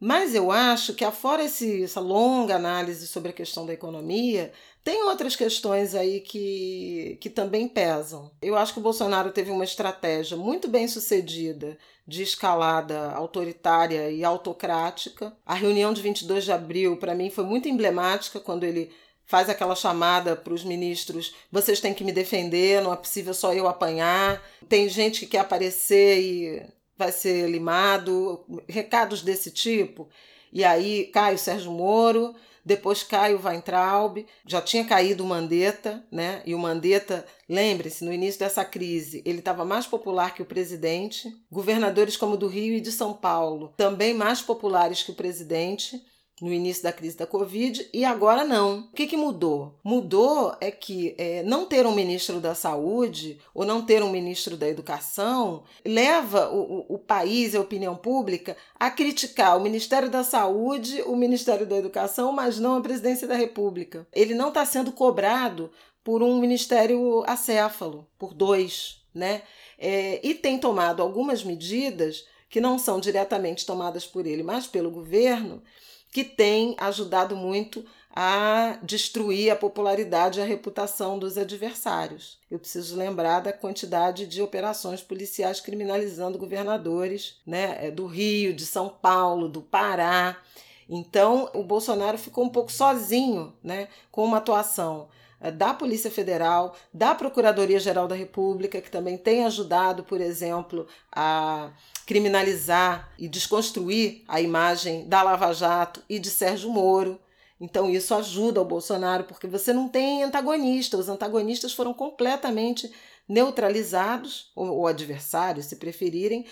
[0.00, 5.04] Mas eu acho que, afora esse, essa longa análise sobre a questão da economia, tem
[5.04, 8.32] outras questões aí que, que também pesam.
[8.42, 14.24] Eu acho que o Bolsonaro teve uma estratégia muito bem sucedida de escalada autoritária e
[14.24, 15.32] autocrática.
[15.46, 18.90] A reunião de 22 de abril, para mim, foi muito emblemática quando ele
[19.26, 23.52] faz aquela chamada para os ministros: vocês têm que me defender, não é possível só
[23.52, 24.42] eu apanhar.
[24.68, 26.62] Tem gente que quer aparecer e
[26.96, 30.08] vai ser limado, recados desse tipo.
[30.52, 32.34] E aí cai o Sérgio Moro,
[32.64, 36.42] depois cai o Weintraub, já tinha caído o Mandetta, né?
[36.46, 41.30] E o Mandetta, lembre-se, no início dessa crise, ele estava mais popular que o presidente.
[41.50, 46.00] Governadores como do Rio e de São Paulo, também mais populares que o presidente
[46.40, 48.80] no início da crise da Covid e agora não.
[48.80, 49.78] O que, que mudou?
[49.84, 54.56] Mudou é que é, não ter um ministro da Saúde ou não ter um ministro
[54.56, 60.10] da Educação leva o, o, o país e a opinião pública a criticar o Ministério
[60.10, 64.06] da Saúde, o Ministério da Educação, mas não a Presidência da República.
[64.12, 65.70] Ele não está sendo cobrado
[66.02, 69.42] por um ministério acéfalo, por dois, né?
[69.78, 74.90] É, e tem tomado algumas medidas que não são diretamente tomadas por ele, mas pelo
[74.90, 75.62] governo,
[76.14, 82.38] que tem ajudado muito a destruir a popularidade e a reputação dos adversários.
[82.48, 88.64] Eu preciso lembrar da quantidade de operações policiais criminalizando governadores né, é, do Rio, de
[88.64, 90.36] São Paulo, do Pará.
[90.88, 95.08] Então, o Bolsonaro ficou um pouco sozinho né, com uma atuação
[95.50, 101.70] da Polícia Federal, da Procuradoria-Geral da República, que também tem ajudado, por exemplo, a
[102.06, 107.18] criminalizar e desconstruir a imagem da Lava Jato e de Sérgio Moro.
[107.60, 112.92] Então isso ajuda o Bolsonaro, porque você não tem antagonista, os antagonistas foram completamente
[113.28, 116.44] neutralizados, ou, adversários, se preferirem,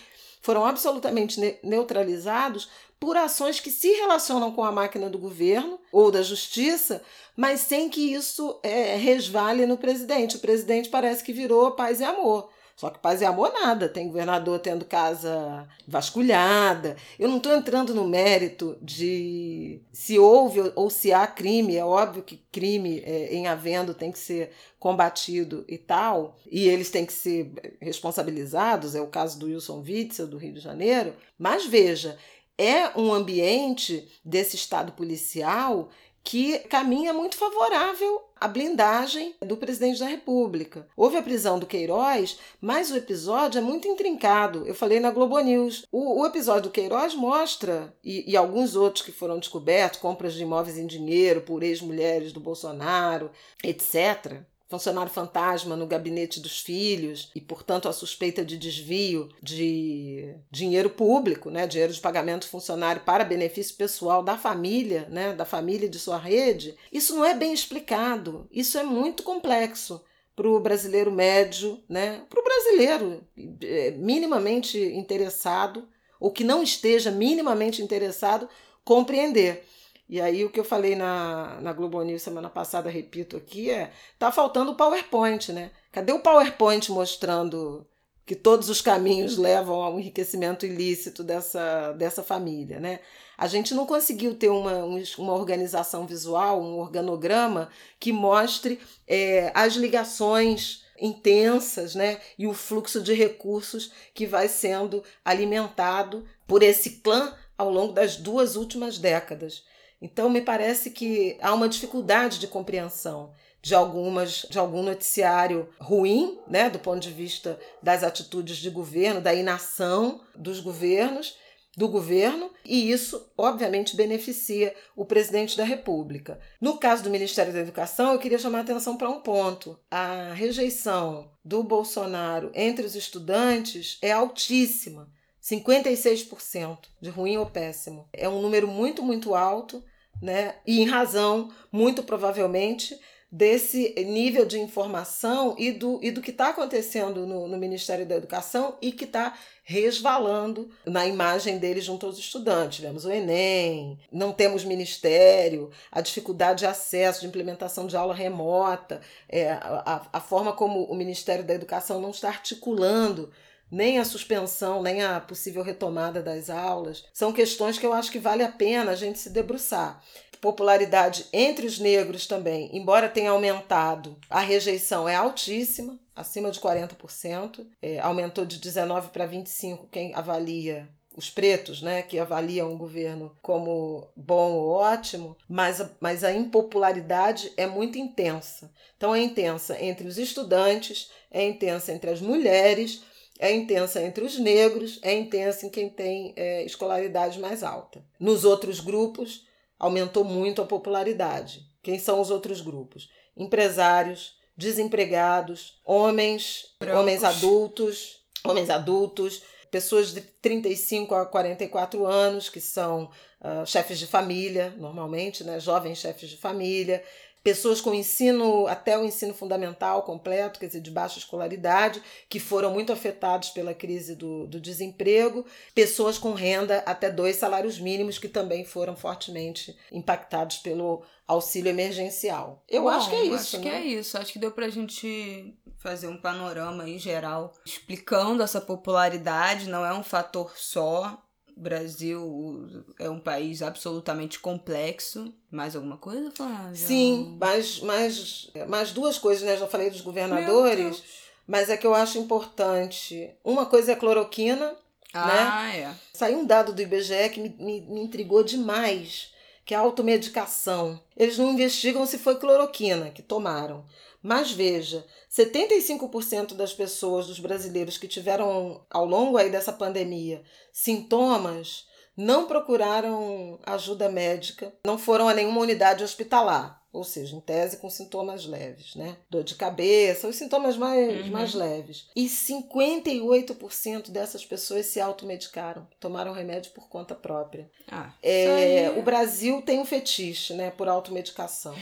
[0.42, 2.68] foram absolutamente neutralizados
[3.00, 7.02] por ações que se relacionam com a máquina do governo ou da justiça,
[7.36, 10.36] mas sem que isso é, resvale no presidente.
[10.36, 12.48] O presidente parece que virou paz e amor.
[12.82, 13.88] Só que paz e amor nada.
[13.88, 16.96] Tem governador tendo casa vasculhada.
[17.16, 21.76] Eu não estou entrando no mérito de se houve ou se há crime.
[21.76, 26.36] É óbvio que crime é, em havendo tem que ser combatido e tal.
[26.50, 28.96] E eles têm que ser responsabilizados.
[28.96, 31.14] É o caso do Wilson Witzel, do Rio de Janeiro.
[31.38, 32.18] Mas veja,
[32.58, 35.88] é um ambiente desse Estado policial
[36.24, 40.86] que caminha muito favorável à blindagem do presidente da República.
[40.96, 44.66] Houve a prisão do Queiroz, mas o episódio é muito intrincado.
[44.66, 45.86] Eu falei na Globo News.
[45.90, 50.42] O, o episódio do Queiroz mostra, e, e, alguns outros que foram descobertos, compras de
[50.42, 53.30] imóveis em dinheiro por ex-mulheres do Bolsonaro,
[53.62, 54.42] etc.,
[54.72, 61.50] funcionário fantasma no gabinete dos filhos e, portanto, a suspeita de desvio de dinheiro público,
[61.50, 66.16] né, dinheiro de pagamento funcionário para benefício pessoal da família, né, da família de sua
[66.16, 68.48] rede, isso não é bem explicado.
[68.50, 70.02] Isso é muito complexo
[70.34, 73.22] para o brasileiro médio, né, para o brasileiro
[73.62, 75.86] é, minimamente interessado
[76.18, 78.48] ou que não esteja minimamente interessado
[78.82, 79.66] compreender.
[80.08, 83.92] E aí o que eu falei na, na Globo News semana passada, repito aqui, é
[84.18, 85.70] tá faltando o PowerPoint, né?
[85.90, 87.86] Cadê o PowerPoint mostrando
[88.24, 93.00] que todos os caminhos levam ao enriquecimento ilícito dessa, dessa família, né?
[93.36, 94.84] A gente não conseguiu ter uma,
[95.18, 98.78] uma organização visual, um organograma que mostre
[99.08, 102.20] é, as ligações intensas, né?
[102.38, 108.16] E o fluxo de recursos que vai sendo alimentado por esse clã ao longo das
[108.16, 109.64] duas últimas décadas.
[110.02, 113.32] Então, me parece que há uma dificuldade de compreensão
[113.62, 119.20] de algumas de algum noticiário ruim, né, do ponto de vista das atitudes de governo,
[119.20, 121.36] da inação dos governos,
[121.76, 126.40] do governo, e isso obviamente beneficia o presidente da República.
[126.60, 129.78] No caso do Ministério da Educação, eu queria chamar a atenção para um ponto.
[129.88, 135.08] A rejeição do Bolsonaro entre os estudantes é altíssima.
[135.40, 138.08] 56% de ruim ou péssimo.
[138.12, 139.82] É um número muito, muito alto
[140.20, 140.56] né?
[140.66, 142.98] E em razão, muito provavelmente,
[143.32, 148.14] desse nível de informação e do, e do que está acontecendo no, no, Ministério da
[148.14, 149.32] Educação e que está
[149.64, 152.76] resvalando na imagem dele junto aos estudantes.
[152.76, 159.00] Tivemos o Enem, não temos ministério, a dificuldade de acesso, de implementação de aula remota,
[159.26, 163.30] é, a, a forma como o Ministério da Educação não está articulando
[163.72, 168.18] nem a suspensão, nem a possível retomada das aulas, são questões que eu acho que
[168.18, 170.02] vale a pena a gente se debruçar.
[170.42, 177.64] Popularidade entre os negros também, embora tenha aumentado, a rejeição é altíssima, acima de 40%,
[177.80, 183.36] é, aumentou de 19 para 25 quem avalia os pretos, né, que avaliam o governo
[183.40, 188.70] como bom ou ótimo, mas, mas a impopularidade é muito intensa.
[188.96, 193.02] Então é intensa entre os estudantes, é intensa entre as mulheres,
[193.42, 198.04] é intensa entre os negros, é intensa em quem tem é, escolaridade mais alta.
[198.18, 199.44] Nos outros grupos,
[199.76, 201.66] aumentou muito a popularidade.
[201.82, 203.10] Quem são os outros grupos?
[203.36, 207.00] Empresários, desempregados, homens, Brancos.
[207.00, 214.06] homens adultos, homens adultos, pessoas de 35 a 44 anos, que são uh, chefes de
[214.06, 215.58] família, normalmente, né?
[215.58, 217.02] jovens chefes de família,
[217.42, 222.72] pessoas com ensino até o ensino fundamental completo, quer dizer, de baixa escolaridade, que foram
[222.72, 228.28] muito afetados pela crise do, do desemprego, pessoas com renda até dois salários mínimos, que
[228.28, 232.62] também foram fortemente impactados pelo auxílio emergencial.
[232.68, 233.34] Eu Bom, acho que é isso.
[233.34, 233.62] Acho né?
[233.62, 234.18] que é isso.
[234.18, 239.92] Acho que deu pra gente fazer um panorama em geral, explicando essa popularidade, não é
[239.92, 241.20] um fator só
[241.56, 245.32] o Brasil é um país absolutamente complexo.
[245.50, 246.74] Mais alguma coisa, Flávia?
[246.74, 249.56] Sim, mas, mas, mais duas coisas, né?
[249.56, 251.02] Já falei dos governadores,
[251.46, 253.30] mas é que eu acho importante.
[253.44, 254.74] Uma coisa é a cloroquina,
[255.12, 255.80] ah, né?
[255.80, 255.94] é.
[256.12, 259.30] Saiu um dado do IBGE que me, me, me intrigou demais,
[259.64, 261.00] que é a automedicação.
[261.16, 263.84] Eles não investigam se foi cloroquina que tomaram.
[264.22, 270.42] Mas veja, 75% das pessoas, dos brasileiros que tiveram ao longo aí dessa pandemia
[270.72, 277.78] sintomas, não procuraram ajuda médica, não foram a nenhuma unidade hospitalar ou seja, em tese
[277.78, 279.16] com sintomas leves, né?
[279.30, 281.32] Dor de cabeça, os sintomas mais, uhum.
[281.32, 282.06] mais leves.
[282.14, 287.70] E 58% dessas pessoas se automedicaram, tomaram remédio por conta própria.
[287.90, 291.74] Ah, é, o Brasil tem um fetiche, né, por automedicação.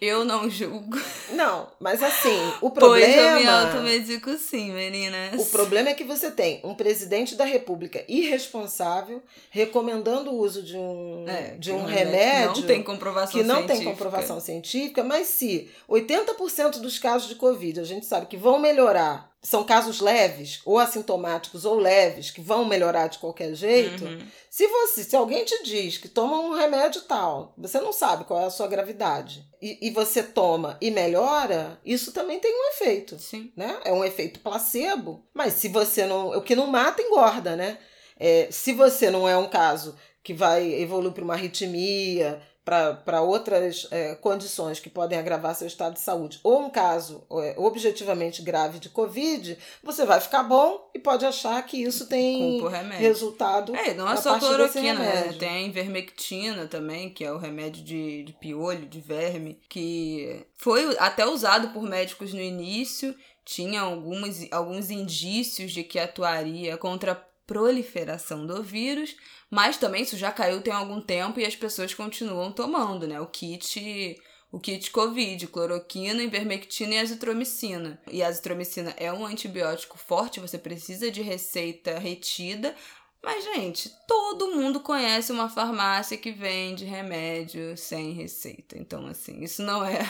[0.00, 0.98] Eu não julgo.
[1.30, 3.02] Não, mas assim, o problema.
[3.02, 5.40] Pois eu me automedico sim, meninas.
[5.40, 10.76] O problema é que você tem um presidente da República irresponsável recomendando o uso de
[10.76, 12.60] um, é, de um remédio.
[12.60, 13.84] Não tem comprovação que não científica.
[13.84, 18.58] tem comprovação científica, mas se 80% dos casos de Covid a gente sabe que vão
[18.58, 24.20] melhorar, são casos leves, ou assintomáticos, ou leves, que vão melhorar de qualquer jeito, uhum.
[24.48, 28.40] se você, se alguém te diz que toma um remédio tal, você não sabe qual
[28.40, 33.18] é a sua gravidade, e, e você toma e melhora, isso também tem um efeito.
[33.18, 33.52] Sim.
[33.56, 33.80] Né?
[33.84, 36.30] É um efeito placebo, mas se você não.
[36.30, 37.78] O que não mata, engorda, né?
[38.18, 43.88] É, se você não é um caso que vai evoluir para uma arritmia, para outras
[43.90, 48.78] é, condições que podem agravar seu estado de saúde, ou um caso é, objetivamente grave
[48.78, 52.62] de Covid, você vai ficar bom e pode achar que isso tem
[52.98, 53.74] resultado.
[53.74, 55.32] É, não é só cloroquina, né?
[55.32, 60.96] Tem a invermectina também, que é o remédio de, de piolho, de verme, que foi
[60.98, 67.32] até usado por médicos no início, tinha alguns, alguns indícios de que atuaria contra a
[67.46, 69.16] proliferação do vírus,
[69.52, 73.20] mas também isso já caiu tem algum tempo e as pessoas continuam tomando, né?
[73.20, 74.18] O kit
[74.50, 78.00] o kit COVID, cloroquina, ivermectina e azitromicina.
[78.10, 82.74] E a azitromicina é um antibiótico forte, você precisa de receita retida.
[83.22, 88.78] Mas, gente, todo mundo conhece uma farmácia que vende remédio sem receita.
[88.78, 90.00] Então, assim, isso não é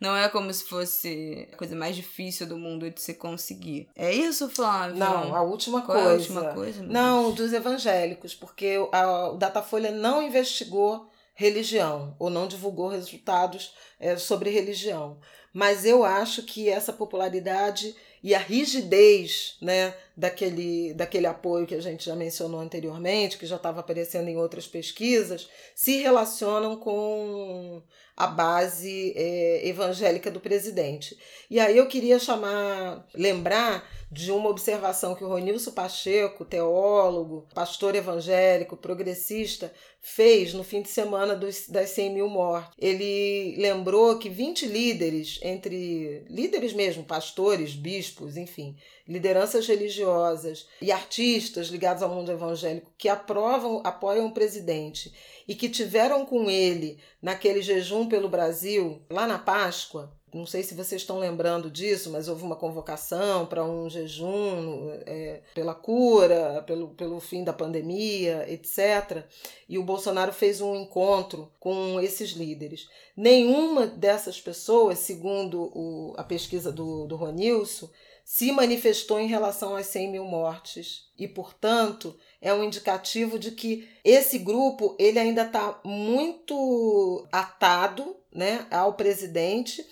[0.00, 3.88] não é como se fosse a coisa mais difícil do mundo de se conseguir.
[3.94, 4.96] É isso, Flávio?
[4.96, 6.08] Não, a última Qual coisa.
[6.08, 6.82] É a última coisa?
[6.82, 14.16] Não, dos evangélicos, porque a, o Datafolha não investigou religião ou não divulgou resultados é,
[14.16, 15.18] sobre religião.
[15.52, 21.80] Mas eu acho que essa popularidade e a rigidez né, daquele, daquele apoio que a
[21.80, 27.82] gente já mencionou anteriormente, que já estava aparecendo em outras pesquisas, se relacionam com
[28.16, 31.18] a base é, evangélica do presidente.
[31.50, 37.94] E aí eu queria chamar, lembrar de uma observação que o Ronilson Pacheco, teólogo, pastor
[37.94, 42.72] evangélico, progressista, fez no fim de semana dos, das 100 mil mortes.
[42.78, 51.66] Ele lembrou que 20 líderes, entre líderes mesmo, pastores, bispos, enfim, lideranças religiosas e artistas
[51.66, 55.12] ligados ao mundo evangélico que aprovam, apoiam o presidente
[55.46, 60.74] e que tiveram com ele naquele jejum pelo Brasil, lá na Páscoa, não sei se
[60.74, 66.88] vocês estão lembrando disso, mas houve uma convocação para um jejum é, pela cura, pelo,
[66.88, 69.24] pelo fim da pandemia, etc.
[69.68, 72.88] E o Bolsonaro fez um encontro com esses líderes.
[73.16, 77.88] Nenhuma dessas pessoas, segundo o, a pesquisa do, do Ronilson,
[78.22, 83.88] se manifestou em relação às 100 mil mortes e, portanto, é um indicativo de que
[84.04, 89.84] esse grupo ele ainda está muito atado né, ao presidente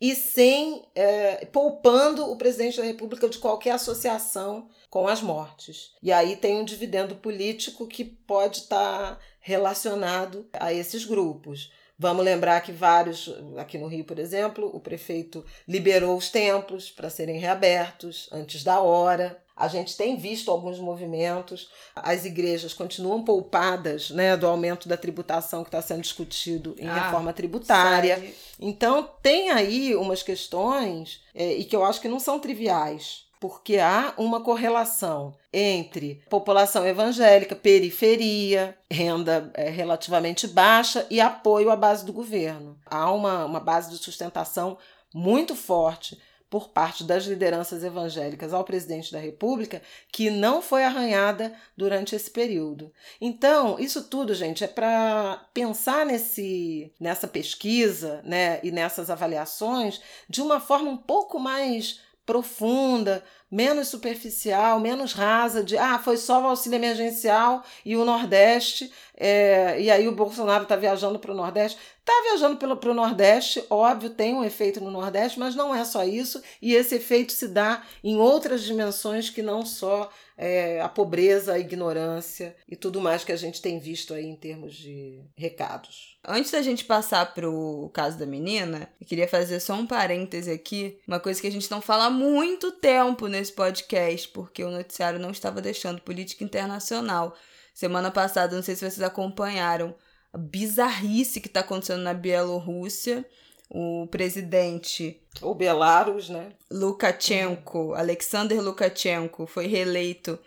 [0.00, 5.92] e sem é, poupando o presidente da República de qualquer associação com as mortes.
[6.02, 11.72] E aí tem um dividendo político que pode estar tá relacionado a esses grupos.
[11.98, 17.10] Vamos lembrar que vários, aqui no Rio, por exemplo, o prefeito liberou os templos para
[17.10, 19.42] serem reabertos antes da hora.
[19.56, 25.64] A gente tem visto alguns movimentos, as igrejas continuam poupadas né, do aumento da tributação
[25.64, 28.16] que está sendo discutido em ah, reforma tributária.
[28.16, 28.34] Sério?
[28.60, 33.78] Então, tem aí umas questões é, e que eu acho que não são triviais porque
[33.78, 42.04] há uma correlação entre população evangélica, periferia, renda é, relativamente baixa e apoio à base
[42.04, 42.78] do governo.
[42.86, 44.76] Há uma, uma base de sustentação
[45.14, 46.18] muito forte
[46.50, 52.30] por parte das lideranças evangélicas ao presidente da República que não foi arranhada durante esse
[52.30, 52.92] período.
[53.20, 60.40] Então, isso tudo, gente, é para pensar nesse nessa pesquisa, né, e nessas avaliações de
[60.40, 66.46] uma forma um pouco mais profunda, menos superficial, menos rasa, de ah, foi só o
[66.48, 71.78] auxílio emergencial e o Nordeste, é, e aí o Bolsonaro está viajando para o Nordeste.
[72.08, 76.04] Está viajando para o Nordeste, óbvio, tem um efeito no Nordeste, mas não é só
[76.04, 81.52] isso, e esse efeito se dá em outras dimensões que não só é, a pobreza,
[81.52, 86.18] a ignorância e tudo mais que a gente tem visto aí em termos de recados.
[86.26, 90.98] Antes da gente passar pro caso da menina, eu queria fazer só um parêntese aqui,
[91.06, 95.20] uma coisa que a gente não fala há muito tempo nesse podcast, porque o noticiário
[95.20, 97.36] não estava deixando política internacional.
[97.74, 99.94] Semana passada, não sei se vocês acompanharam,
[100.36, 103.24] bizarrice que está acontecendo na Bielorrússia
[103.70, 105.20] o presidente.
[105.42, 106.52] O Belarus, né?
[106.70, 110.38] Lukashenko, Alexander Lukashenko, foi reeleito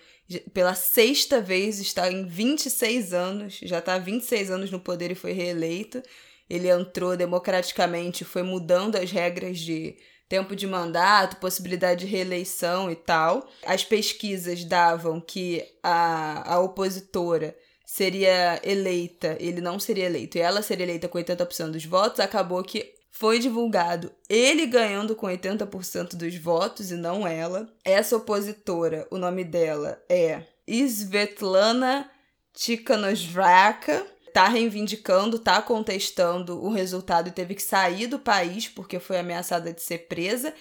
[0.54, 5.16] pela sexta vez, está em 26 anos, já está há 26 anos no poder e
[5.16, 6.02] foi reeleito.
[6.50, 9.96] Ele entrou democraticamente, foi mudando as regras de
[10.28, 13.50] tempo de mandato, possibilidade de reeleição e tal.
[13.66, 17.56] As pesquisas davam que a, a opositora
[17.92, 22.64] seria eleita, ele não seria eleito, e ela seria eleita com 80% dos votos, acabou
[22.64, 27.68] que foi divulgado ele ganhando com 80% dos votos e não ela.
[27.84, 32.10] Essa opositora, o nome dela é Svetlana
[32.54, 39.20] Tikhanovskaya, tá reivindicando, tá contestando o resultado e teve que sair do país porque foi
[39.20, 40.54] ameaçada de ser presa.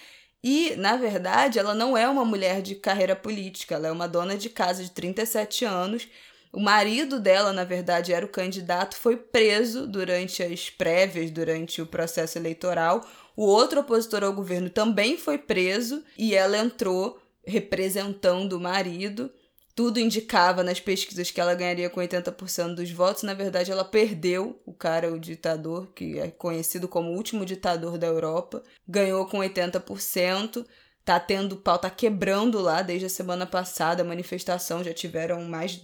[0.43, 4.35] E, na verdade, ela não é uma mulher de carreira política, ela é uma dona
[4.35, 6.09] de casa de 37 anos
[6.53, 11.85] O marido dela, na verdade, era o candidato, foi preso durante as prévias, durante o
[11.85, 13.05] processo eleitoral.
[13.35, 19.31] O outro opositor ao governo também foi preso e ela entrou representando o marido.
[19.73, 23.23] Tudo indicava nas pesquisas que ela ganharia com 80% dos votos.
[23.23, 27.97] Na verdade, ela perdeu o cara, o ditador, que é conhecido como o último ditador
[27.97, 28.61] da Europa.
[28.87, 30.65] Ganhou com 80%.
[31.03, 34.83] Tá tendo pau, tá quebrando lá desde a semana passada a manifestação.
[34.83, 35.81] Já tiveram mais.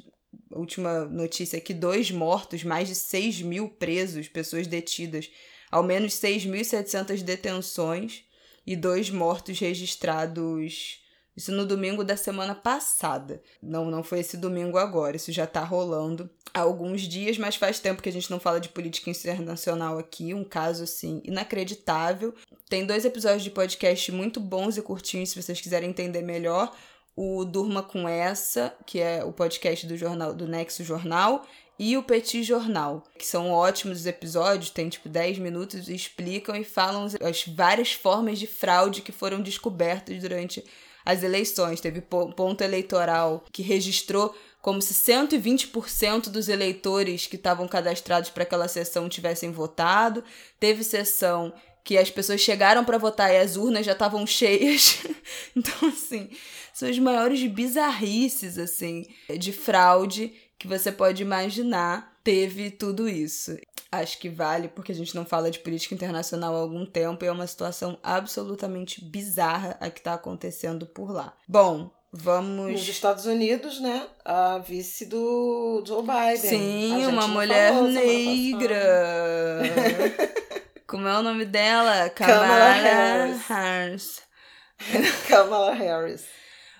[0.52, 5.30] Última notícia aqui: dois mortos, mais de 6 mil presos, pessoas detidas.
[5.70, 8.24] Ao menos 6.700 detenções
[8.66, 11.02] e dois mortos registrados
[11.38, 13.40] isso no domingo da semana passada.
[13.62, 15.16] Não, não foi esse domingo agora.
[15.16, 18.60] Isso já tá rolando há alguns dias, mas faz tempo que a gente não fala
[18.60, 20.34] de política internacional aqui.
[20.34, 22.34] Um caso, assim, inacreditável.
[22.68, 26.76] Tem dois episódios de podcast muito bons e curtinhos, se vocês quiserem entender melhor.
[27.18, 31.44] O Durma com Essa, que é o podcast do jornal do Nexo Jornal,
[31.80, 37.08] e o Petit Jornal, que são ótimos episódios, tem tipo 10 minutos, explicam e falam
[37.22, 40.64] as várias formas de fraude que foram descobertas durante
[41.04, 41.82] as eleições.
[41.82, 48.68] Teve ponto eleitoral que registrou como se 120% dos eleitores que estavam cadastrados para aquela
[48.68, 50.24] sessão tivessem votado.
[50.60, 51.54] Teve sessão
[51.88, 54.98] que as pessoas chegaram para votar e as urnas já estavam cheias.
[55.56, 56.30] então, assim,
[56.74, 59.06] são as maiores bizarrices, assim,
[59.40, 62.18] de fraude que você pode imaginar.
[62.26, 63.58] Teve tudo isso
[63.90, 67.28] acho que vale, porque a gente não fala de política internacional há algum tempo e
[67.30, 71.34] é uma situação absolutamente bizarra a que está acontecendo por lá.
[71.48, 72.72] Bom, Vamos.
[72.72, 74.08] Nos Estados Unidos, né?
[74.24, 76.38] A vice do Joe Biden.
[76.38, 79.62] Sim, uma mulher negra.
[80.88, 82.10] Como é o nome dela?
[82.10, 83.48] Kamala, Harris.
[83.48, 84.22] Harris.
[85.28, 86.26] Kamala Harris.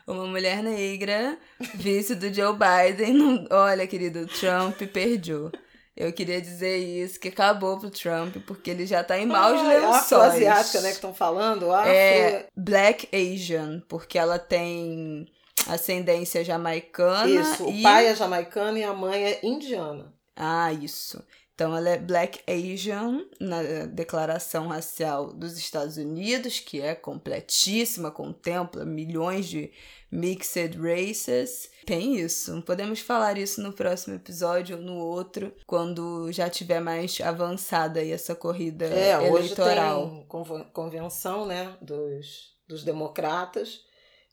[0.08, 1.38] Uma mulher negra,
[1.76, 3.46] vice do Joe Biden.
[3.52, 5.52] Olha, querido, Trump perdeu.
[5.94, 9.68] Eu queria dizer isso, que acabou pro Trump, porque ele já tá em maus ah,
[9.68, 10.36] lençóis.
[10.36, 11.70] asiática né, que estão falando?
[11.74, 11.92] Afro...
[11.92, 15.28] É Black Asian, porque ela tem
[15.68, 17.28] ascendência jamaicana.
[17.28, 20.14] Isso, o pai é jamaicano e a mãe é indiana.
[20.34, 21.22] Ah, isso.
[21.58, 28.86] Então ela é Black Asian na Declaração Racial dos Estados Unidos, que é completíssima, contempla
[28.86, 29.72] milhões de
[30.12, 31.72] mixed races.
[31.84, 32.62] Tem isso.
[32.62, 38.12] Podemos falar isso no próximo episódio ou no outro, quando já tiver mais avançada aí
[38.12, 40.28] essa corrida é, eleitoral.
[40.30, 43.80] Hoje tem convenção, né, dos, dos democratas.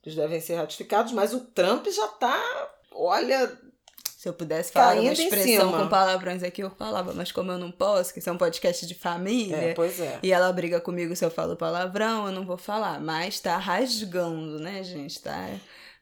[0.05, 3.51] Eles devem ser ratificados, mas o Trump já tá, olha,
[4.25, 7.71] se eu pudesse falar uma expressão com palavrões aqui, eu falava, mas como eu não
[7.71, 9.55] posso, que isso é um podcast de família.
[9.55, 10.19] É, pois é.
[10.23, 12.99] E ela briga comigo se eu falo palavrão, eu não vou falar.
[12.99, 15.21] Mas tá rasgando, né, gente?
[15.21, 15.51] Tá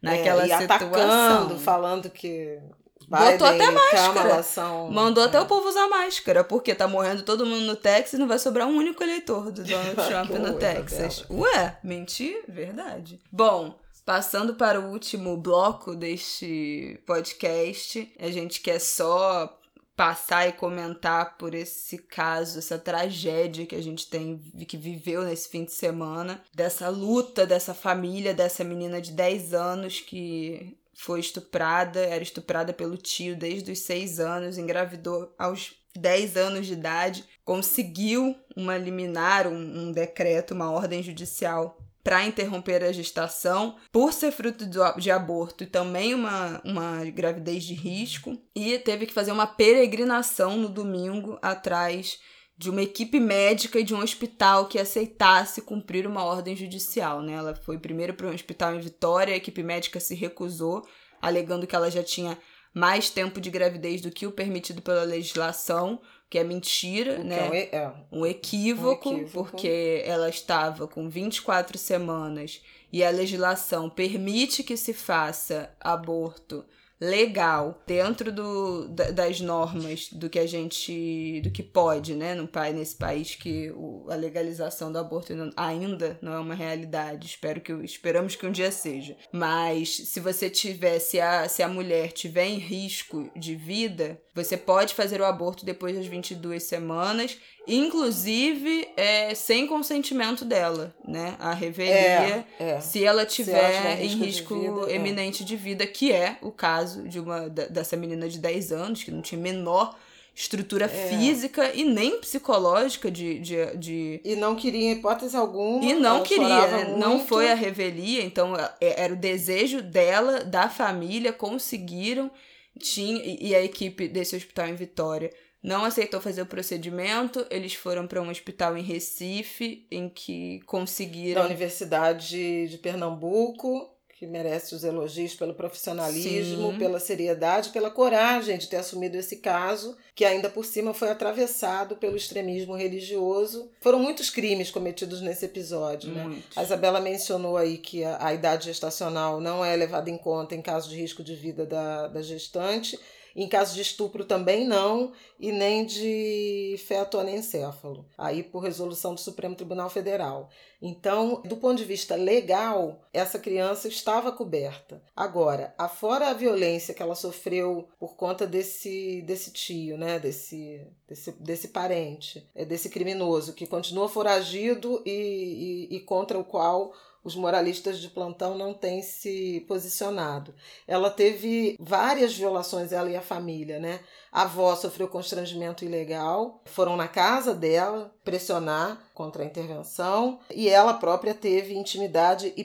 [0.00, 0.88] naquela é, e situação.
[0.88, 2.60] atacando, falando que.
[3.08, 4.44] Biden Botou até máscara.
[4.92, 5.26] Mandou é.
[5.26, 8.38] até o povo usar máscara, porque tá morrendo todo mundo no Texas e não vai
[8.38, 11.26] sobrar um único eleitor do Donald Trump no Texas.
[11.28, 12.44] Ué, mentir?
[12.46, 13.20] Verdade.
[13.32, 19.61] Bom, Passando para o último bloco deste podcast, a gente quer só
[19.94, 25.48] passar e comentar por esse caso, essa tragédia que a gente tem que viveu nesse
[25.48, 32.00] fim de semana, dessa luta dessa família, dessa menina de 10 anos que foi estuprada,
[32.00, 38.34] era estuprada pelo tio desde os 6 anos, engravidou aos 10 anos de idade, conseguiu
[38.57, 44.66] uma liminar, um, um decreto, uma ordem judicial para interromper a gestação, por ser fruto
[44.98, 50.57] de aborto e também uma, uma gravidez de risco, e teve que fazer uma peregrinação
[50.57, 52.18] no domingo atrás
[52.59, 57.22] de uma equipe médica e de um hospital que aceitasse cumprir uma ordem judicial.
[57.22, 57.32] Né?
[57.32, 60.86] Ela foi primeiro para um hospital em Vitória, a equipe médica se recusou,
[61.20, 62.38] alegando que ela já tinha
[62.74, 66.00] mais tempo de gravidez do que o permitido pela legislação,
[66.33, 67.37] que é mentira, né?
[67.37, 67.95] É um, é.
[68.11, 74.74] um, equívoco, um equívoco, porque ela estava com 24 semanas e a legislação permite que
[74.74, 76.64] se faça aborto
[77.03, 82.72] legal dentro do, das normas do que a gente do que pode né no pai
[82.72, 87.72] nesse país que o, a legalização do aborto ainda não é uma realidade espero que
[87.72, 92.47] esperamos que um dia seja mas se você tiver se a, se a mulher tiver
[92.47, 99.35] em risco de vida você pode fazer o aborto depois das 22 semanas inclusive é,
[99.35, 101.37] sem consentimento dela, né?
[101.39, 102.80] A revelia, é, é.
[102.80, 104.95] se ela tiver, se ela em risco, de vida, é.
[104.97, 109.11] eminente de vida, que é o caso de uma dessa menina de 10 anos, que
[109.11, 109.97] não tinha menor
[110.35, 110.89] estrutura é.
[110.89, 114.20] física e nem psicológica de, de, de...
[114.24, 115.85] E não queria, em hipótese alguma.
[115.85, 116.97] E não queria, né?
[116.97, 122.30] não foi a revelia, então é, era o desejo dela, da família, conseguiram
[122.78, 125.30] tinha e a equipe desse hospital em Vitória
[125.62, 131.42] não aceitou fazer o procedimento, eles foram para um hospital em Recife, em que conseguiram.
[131.42, 133.91] Da Universidade de Pernambuco,
[134.22, 136.78] que merece os elogios pelo profissionalismo, Sim.
[136.78, 141.96] pela seriedade, pela coragem de ter assumido esse caso, que ainda por cima foi atravessado
[141.96, 143.68] pelo extremismo religioso.
[143.80, 146.12] Foram muitos crimes cometidos nesse episódio.
[146.12, 146.40] Né?
[146.54, 150.62] A Isabela mencionou aí que a, a idade gestacional não é levada em conta em
[150.62, 152.96] caso de risco de vida da, da gestante.
[153.35, 159.20] Em caso de estupro também não, e nem de feto anencéfalo, aí por resolução do
[159.20, 160.49] Supremo Tribunal Federal.
[160.80, 165.03] Então, do ponto de vista legal, essa criança estava coberta.
[165.16, 171.33] Agora, afora a violência que ela sofreu por conta desse, desse tio, né, desse, desse,
[171.33, 176.93] desse parente, é, desse criminoso que continua foragido e, e, e contra o qual
[177.24, 180.54] os moralistas de plantão não têm se posicionado.
[180.86, 184.00] Ela teve várias violações, ela e a família, né?
[184.30, 190.94] A avó sofreu constrangimento ilegal, foram na casa dela pressionar contra a intervenção e ela
[190.94, 192.64] própria teve intimidade e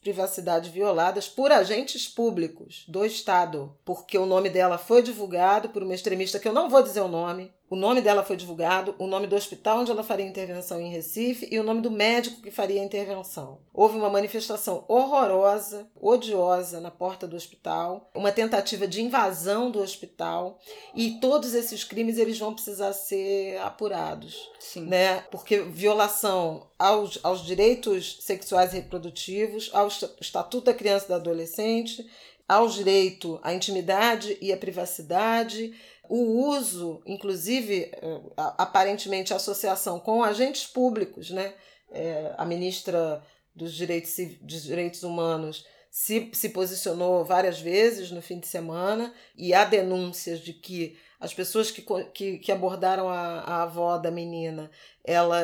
[0.00, 5.94] privacidade violadas por agentes públicos do Estado, porque o nome dela foi divulgado por uma
[5.94, 9.28] extremista que eu não vou dizer o nome, o nome dela foi divulgado, o nome
[9.28, 12.80] do hospital onde ela faria intervenção em Recife e o nome do médico que faria
[12.80, 13.60] a intervenção.
[13.72, 20.58] Houve uma manifestação horrorosa, odiosa na porta do hospital, uma tentativa de invasão do hospital
[20.96, 24.86] e todos esses crimes eles vão precisar ser apurados, Sim.
[24.86, 25.20] né?
[25.30, 29.88] Porque violação aos, aos direitos sexuais e reprodutivos, ao
[30.20, 32.06] Estatuto da Criança e do Adolescente,
[32.46, 35.72] ao direito à intimidade e à privacidade,
[36.06, 41.54] o uso, inclusive, eh, aparentemente, a associação com agentes públicos, né?
[41.92, 43.22] É, a ministra
[43.54, 49.52] dos Direitos, dos Direitos Humanos se, se posicionou várias vezes no fim de semana e
[49.52, 54.70] há denúncias de que as pessoas que, que, que abordaram a, a avó da menina
[55.04, 55.40] ela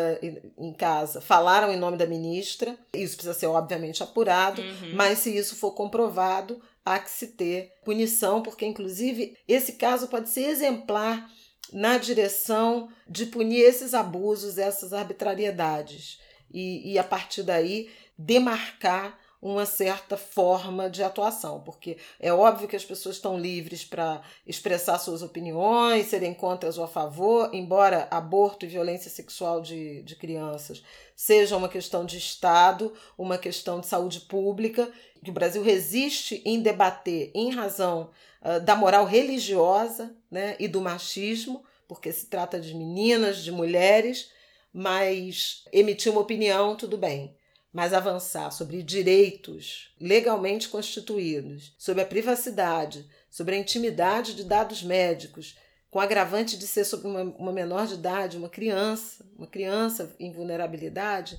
[0.59, 2.77] em casa falaram em nome da ministra.
[2.93, 4.95] Isso precisa ser obviamente apurado, uhum.
[4.95, 10.29] mas se isso for comprovado, há que se ter punição, porque inclusive esse caso pode
[10.31, 11.29] ser exemplar
[11.73, 16.21] na direção de punir esses abusos, essas arbitrariedades
[16.51, 22.77] e, e a partir daí demarcar uma certa forma de atuação, porque é óbvio que
[22.77, 28.65] as pessoas estão livres para expressar suas opiniões, serem contra ou a favor, embora aborto
[28.65, 30.83] e violência sexual de, de crianças
[31.17, 34.93] seja uma questão de Estado, uma questão de saúde pública,
[35.25, 38.11] que o Brasil resiste em debater em razão
[38.43, 44.31] uh, da moral religiosa né, e do machismo, porque se trata de meninas, de mulheres,
[44.73, 47.35] mas emitir uma opinião, tudo bem
[47.77, 55.59] mas avançar sobre direitos legalmente constituídos, sobre a privacidade, sobre a intimidade de dados médicos,
[55.91, 60.33] com agravante de ser sobre uma, uma menor de idade, uma criança, uma criança em
[60.33, 61.39] vulnerabilidade,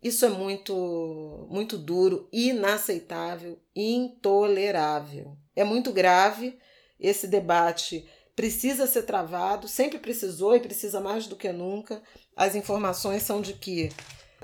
[0.00, 5.36] isso é muito, muito duro, inaceitável, intolerável.
[5.56, 6.60] É muito grave.
[6.98, 12.00] Esse debate precisa ser travado, sempre precisou e precisa mais do que nunca.
[12.36, 13.90] As informações são de que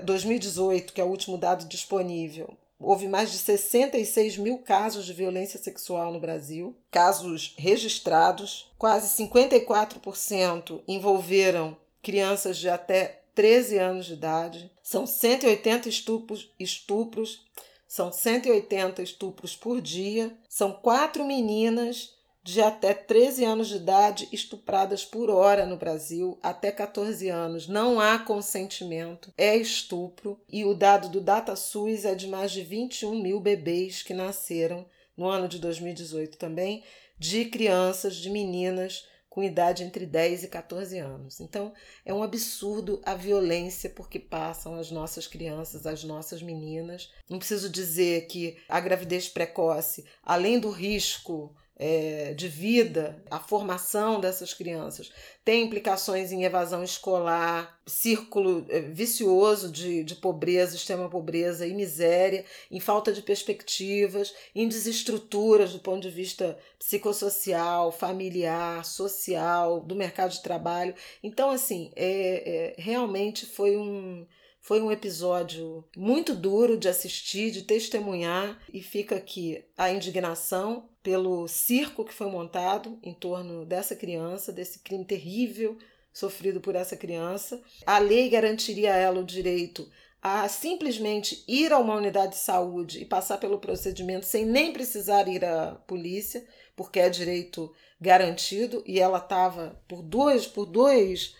[0.03, 5.59] 2018, que é o último dado disponível, houve mais de 66 mil casos de violência
[5.59, 14.71] sexual no Brasil, casos registrados, quase 54% envolveram crianças de até 13 anos de idade,
[14.81, 17.45] são 180 estupros, estupros
[17.87, 22.13] são 180 estupros por dia, são quatro meninas
[22.49, 27.67] de até 13 anos de idade estupradas por hora no Brasil, até 14 anos.
[27.67, 30.39] Não há consentimento, é estupro.
[30.51, 34.85] E o dado do DataSUS é de mais de 21 mil bebês que nasceram
[35.15, 36.83] no ano de 2018 também,
[37.19, 41.39] de crianças, de meninas com idade entre 10 e 14 anos.
[41.39, 41.71] Então,
[42.03, 47.13] é um absurdo a violência porque passam as nossas crianças, as nossas meninas.
[47.29, 54.19] Não preciso dizer que a gravidez precoce, além do risco é, de vida, a formação
[54.19, 55.09] dessas crianças,
[55.45, 62.43] tem implicações em evasão escolar, círculo é, vicioso de, de pobreza, extrema pobreza e miséria,
[62.69, 70.31] em falta de perspectivas, em desestruturas do ponto de vista psicossocial, familiar, social, do mercado
[70.31, 70.93] de trabalho.
[71.23, 74.27] Então, assim, é, é realmente foi um
[74.61, 81.47] foi um episódio muito duro de assistir, de testemunhar, e fica aqui a indignação pelo
[81.47, 85.77] circo que foi montado em torno dessa criança, desse crime terrível
[86.11, 87.61] sofrido por essa criança.
[87.85, 89.89] A lei garantiria a ela o direito
[90.21, 95.27] a simplesmente ir a uma unidade de saúde e passar pelo procedimento sem nem precisar
[95.29, 96.45] ir à polícia,
[96.75, 101.35] porque é direito garantido e ela estava por duas por dois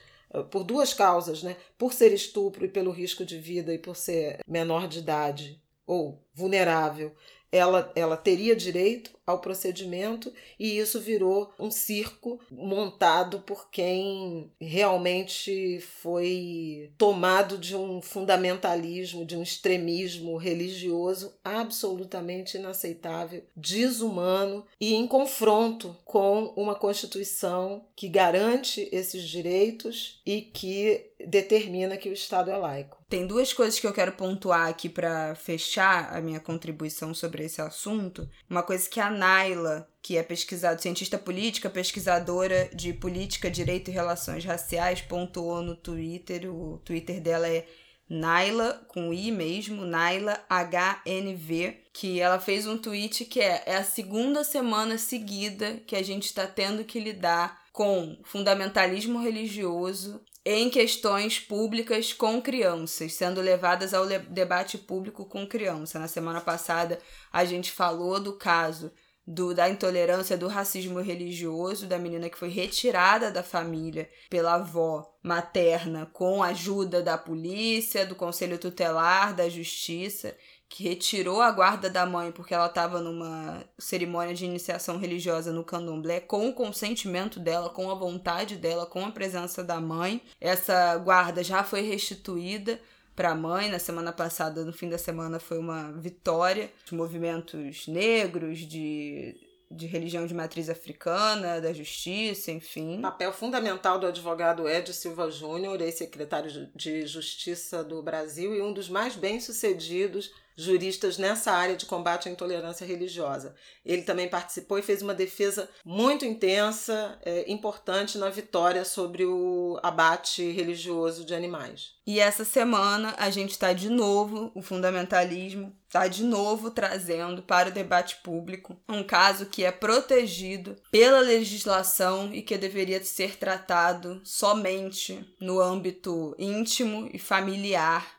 [0.51, 1.55] por duas causas, né?
[1.77, 6.23] Por ser estupro e pelo risco de vida e por ser menor de idade ou
[6.33, 7.15] vulnerável,
[7.51, 15.79] ela, ela teria direito ao procedimento e isso virou um circo montado por quem realmente
[16.01, 25.95] foi tomado de um fundamentalismo, de um extremismo religioso absolutamente inaceitável, desumano e em confronto
[26.03, 32.98] com uma Constituição que garante esses direitos e que determina que o Estado é laico.
[33.09, 37.59] Tem duas coisas que eu quero pontuar aqui para fechar a minha contribuição sobre esse
[37.59, 38.29] assunto.
[38.47, 43.93] Uma coisa que a Naila, que é pesquisadora, cientista política, pesquisadora de política, direito e
[43.93, 46.53] relações raciais, pontuou no Twitter.
[46.53, 47.65] O Twitter dela é
[48.07, 53.83] Naila, com I mesmo, Naila HNV, que ela fez um tweet que é, é a
[53.83, 61.39] segunda semana seguida que a gente está tendo que lidar com fundamentalismo religioso em questões
[61.39, 65.99] públicas com crianças, sendo levadas ao debate público com criança.
[65.99, 66.99] Na semana passada,
[67.31, 68.91] a gente falou do caso
[69.29, 75.07] do, da intolerância, do racismo religioso, da menina que foi retirada da família pela avó
[75.21, 80.35] materna com a ajuda da polícia, do conselho tutelar, da justiça
[80.69, 85.63] que retirou a guarda da mãe porque ela estava numa cerimônia de iniciação religiosa no
[85.63, 90.21] candomblé, com o consentimento dela, com a vontade dela, com a presença da mãe.
[90.39, 92.79] Essa guarda já foi restituída
[93.15, 93.67] para a mãe.
[93.67, 96.71] Na semana passada, no fim da semana, foi uma vitória.
[96.85, 99.35] Os movimentos negros de
[99.71, 102.99] de religião de matriz africana, da justiça, enfim.
[103.01, 108.89] Papel fundamental do advogado Ed Silva Júnior, ex-secretário de Justiça do Brasil e um dos
[108.89, 113.55] mais bem-sucedidos juristas nessa área de combate à intolerância religiosa.
[113.85, 119.79] Ele também participou e fez uma defesa muito intensa, é, importante na vitória sobre o
[119.81, 121.93] abate religioso de animais.
[122.05, 127.69] E essa semana a gente está de novo, o fundamentalismo está de novo trazendo para
[127.69, 134.21] o debate público um caso que é protegido pela legislação e que deveria ser tratado
[134.23, 138.18] somente no âmbito íntimo e familiar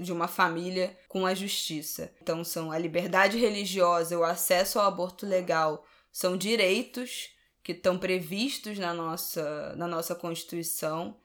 [0.00, 2.12] de uma família com a justiça.
[2.20, 7.30] Então, são a liberdade religiosa, o acesso ao aborto legal, são direitos
[7.62, 11.16] que estão previstos na nossa, na nossa Constituição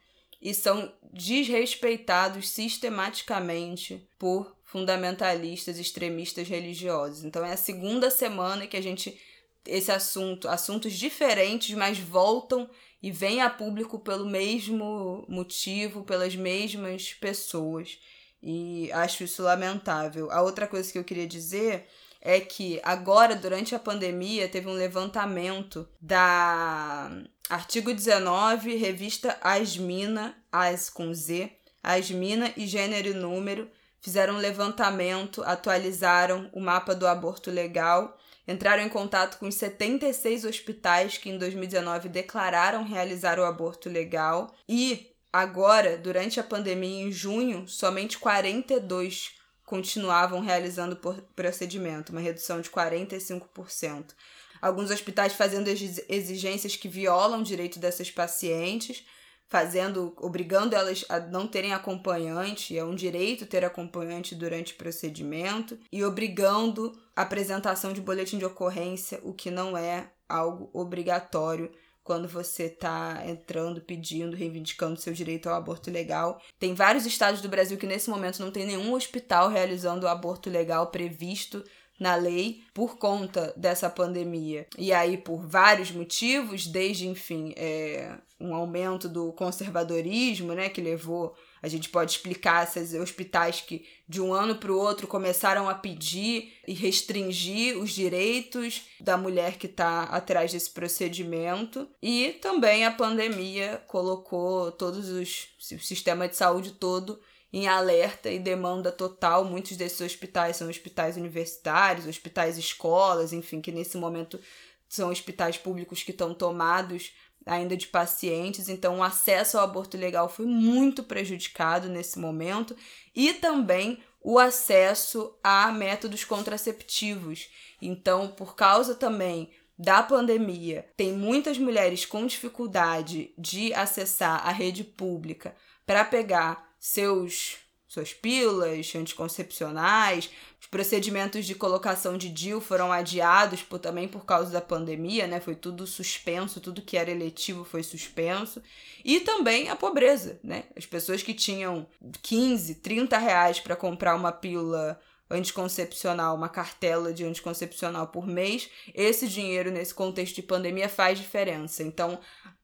[0.42, 7.26] e são desrespeitados sistematicamente por fundamentalistas extremistas religiosos.
[7.26, 9.20] Então, é a segunda semana que a gente.
[9.66, 12.70] Esse assunto, assuntos diferentes, mas voltam
[13.04, 18.00] e vêm a público pelo mesmo motivo, pelas mesmas pessoas.
[18.42, 20.32] E acho isso lamentável.
[20.32, 21.88] A outra coisa que eu queria dizer
[22.22, 27.12] é que agora, durante a pandemia, teve um levantamento da
[27.50, 33.70] artigo 19, revista Asmina, As com Z, Asmina e Gênero e Número,
[34.02, 38.18] fizeram um levantamento, atualizaram o mapa do aborto legal,
[38.48, 44.54] entraram em contato com os 76 hospitais que em 2019 declararam realizar o aborto legal
[44.68, 52.60] e Agora, durante a pandemia em junho, somente 42 continuavam realizando o procedimento, uma redução
[52.60, 54.16] de 45%.
[54.60, 59.06] Alguns hospitais fazendo exigências que violam o direito dessas pacientes,
[59.48, 65.78] fazendo, obrigando elas a não terem acompanhante, é um direito ter acompanhante durante o procedimento,
[65.92, 71.72] e obrigando a apresentação de boletim de ocorrência, o que não é algo obrigatório
[72.10, 76.42] quando você está entrando, pedindo, reivindicando seu direito ao aborto legal.
[76.58, 80.50] Tem vários estados do Brasil que nesse momento não tem nenhum hospital realizando o aborto
[80.50, 81.64] legal previsto
[82.00, 84.66] na lei por conta dessa pandemia.
[84.76, 91.36] E aí, por vários motivos, desde, enfim, é, um aumento do conservadorismo, né, que levou
[91.62, 95.76] a gente pode explicar esses hospitais que de um ano para o outro começaram a
[95.76, 101.88] pedir e restringir os direitos da mulher que está atrás desse procedimento.
[102.02, 107.20] E também a pandemia colocou todos os o sistema de saúde todo
[107.52, 109.44] em alerta e demanda total.
[109.44, 114.40] Muitos desses hospitais são hospitais universitários, hospitais escolas, enfim, que nesse momento
[114.88, 117.12] são hospitais públicos que estão tomados
[117.46, 122.76] ainda de pacientes, então o acesso ao aborto legal foi muito prejudicado nesse momento
[123.16, 127.50] e também o acesso a métodos contraceptivos.
[127.82, 134.84] Então, por causa também da pandemia, tem muitas mulheres com dificuldade de acessar a rede
[134.84, 137.58] pública para pegar seus
[137.90, 140.30] suas pílulas anticoncepcionais.
[140.62, 145.40] Os procedimentos de colocação de DIL foram adiados por, também por causa da pandemia, né?
[145.40, 148.62] Foi tudo suspenso, tudo que era eletivo foi suspenso.
[149.04, 150.66] E também a pobreza, né?
[150.78, 151.88] As pessoas que tinham
[152.22, 155.00] 15, 30 reais para comprar uma pílula
[155.30, 161.84] anticoncepcional, uma cartela de anticoncepcional por mês, esse dinheiro nesse contexto de pandemia faz diferença.
[161.84, 162.20] Então,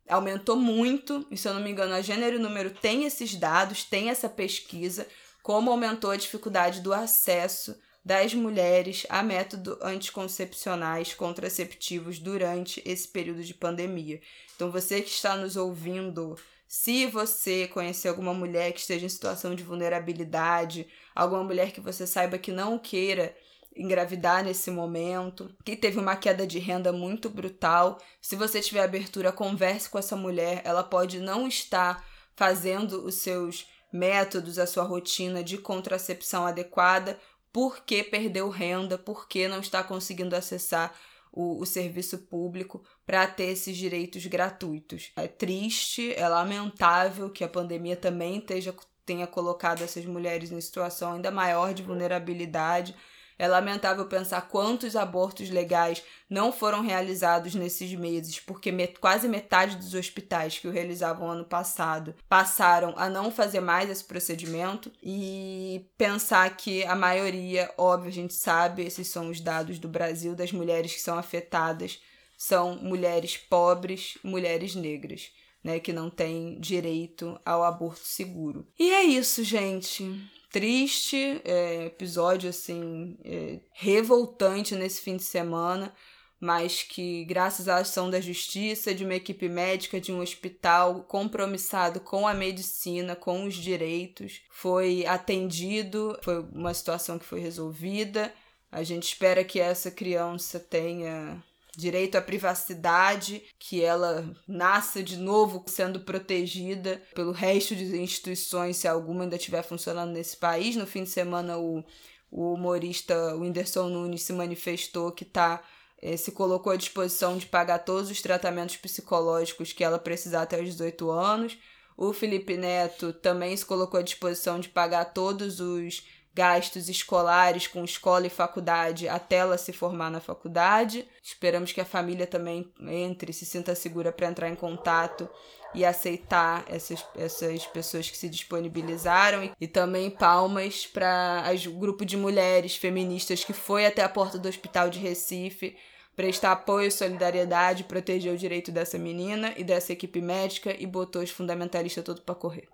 [0.08, 3.84] aumentou muito, e se eu não me engano, a Gênero e Número tem esses dados,
[3.84, 5.08] tem essa pesquisa,
[5.44, 13.44] como aumentou a dificuldade do acesso das mulheres a métodos anticoncepcionais contraceptivos durante esse período
[13.44, 14.22] de pandemia.
[14.56, 16.38] Então, você que está nos ouvindo,
[16.68, 22.08] se você conhecer alguma mulher que esteja em situação de vulnerabilidade, alguma mulher que você
[22.08, 23.36] saiba que não queira
[23.76, 28.00] engravidar nesse momento, que teve uma queda de renda muito brutal.
[28.22, 30.62] Se você tiver abertura, converse com essa mulher.
[30.64, 32.04] Ela pode não estar
[32.36, 37.20] fazendo os seus métodos, a sua rotina de contracepção adequada,
[37.52, 40.94] porque perdeu renda, porque não está conseguindo acessar
[41.36, 45.12] o, o serviço público para ter esses direitos gratuitos.
[45.18, 48.74] É triste, é lamentável que a pandemia também esteja,
[49.06, 52.96] tenha colocado essas mulheres em situação ainda maior de vulnerabilidade
[53.38, 59.76] é lamentável pensar quantos abortos legais não foram realizados nesses meses, porque met quase metade
[59.76, 65.86] dos hospitais que o realizavam ano passado passaram a não fazer mais esse procedimento e
[65.98, 70.52] pensar que a maioria, óbvio, a gente sabe, esses são os dados do Brasil, das
[70.52, 72.00] mulheres que são afetadas,
[72.38, 75.32] são mulheres pobres, mulheres negras.
[75.64, 78.68] Né, que não têm direito ao aborto seguro.
[78.78, 80.24] E é isso, gente
[80.56, 85.94] triste, é, episódio assim, é, revoltante nesse fim de semana,
[86.40, 92.00] mas que, graças à ação da justiça, de uma equipe médica, de um hospital compromissado
[92.00, 98.34] com a medicina, com os direitos, foi atendido, foi uma situação que foi resolvida.
[98.72, 101.44] A gente espera que essa criança tenha
[101.78, 108.88] direito à privacidade, que ela nasça de novo sendo protegida pelo resto de instituições, se
[108.88, 110.76] alguma ainda estiver funcionando nesse país.
[110.76, 111.84] No fim de semana, o,
[112.32, 115.64] o humorista Whindersson Nunes se manifestou que tá,
[116.02, 120.60] eh, se colocou à disposição de pagar todos os tratamentos psicológicos que ela precisar até
[120.62, 121.58] os 18 anos.
[121.98, 126.04] O Felipe Neto também se colocou à disposição de pagar todos os
[126.36, 131.08] gastos escolares com escola e faculdade até ela se formar na faculdade.
[131.24, 135.30] Esperamos que a família também entre, se sinta segura para entrar em contato
[135.74, 139.50] e aceitar essas, essas pessoas que se disponibilizaram.
[139.60, 144.50] E também palmas para o grupo de mulheres feministas que foi até a porta do
[144.50, 145.78] hospital de Recife
[146.18, 151.30] prestar apoio, solidariedade, proteger o direito dessa menina e dessa equipe médica e botou os
[151.30, 152.70] fundamentalistas todos para correr.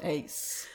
[0.00, 0.66] É isso.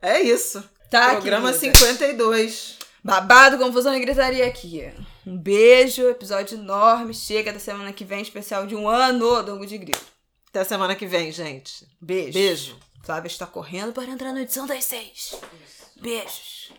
[0.00, 0.62] É isso.
[0.90, 1.76] Tá, Programa querida.
[1.76, 2.78] 52.
[3.04, 4.90] Babado, confusão e gritaria aqui.
[5.26, 7.12] Um beijo, episódio enorme.
[7.14, 10.00] Chega da semana que vem, especial de um ano do Angu de Grilo.
[10.48, 11.86] Até semana que vem, gente.
[12.00, 12.32] Beijo.
[12.32, 12.76] Beijo.
[13.04, 15.34] Flávia está correndo para entrar na edição das seis.
[16.00, 16.72] Beijos.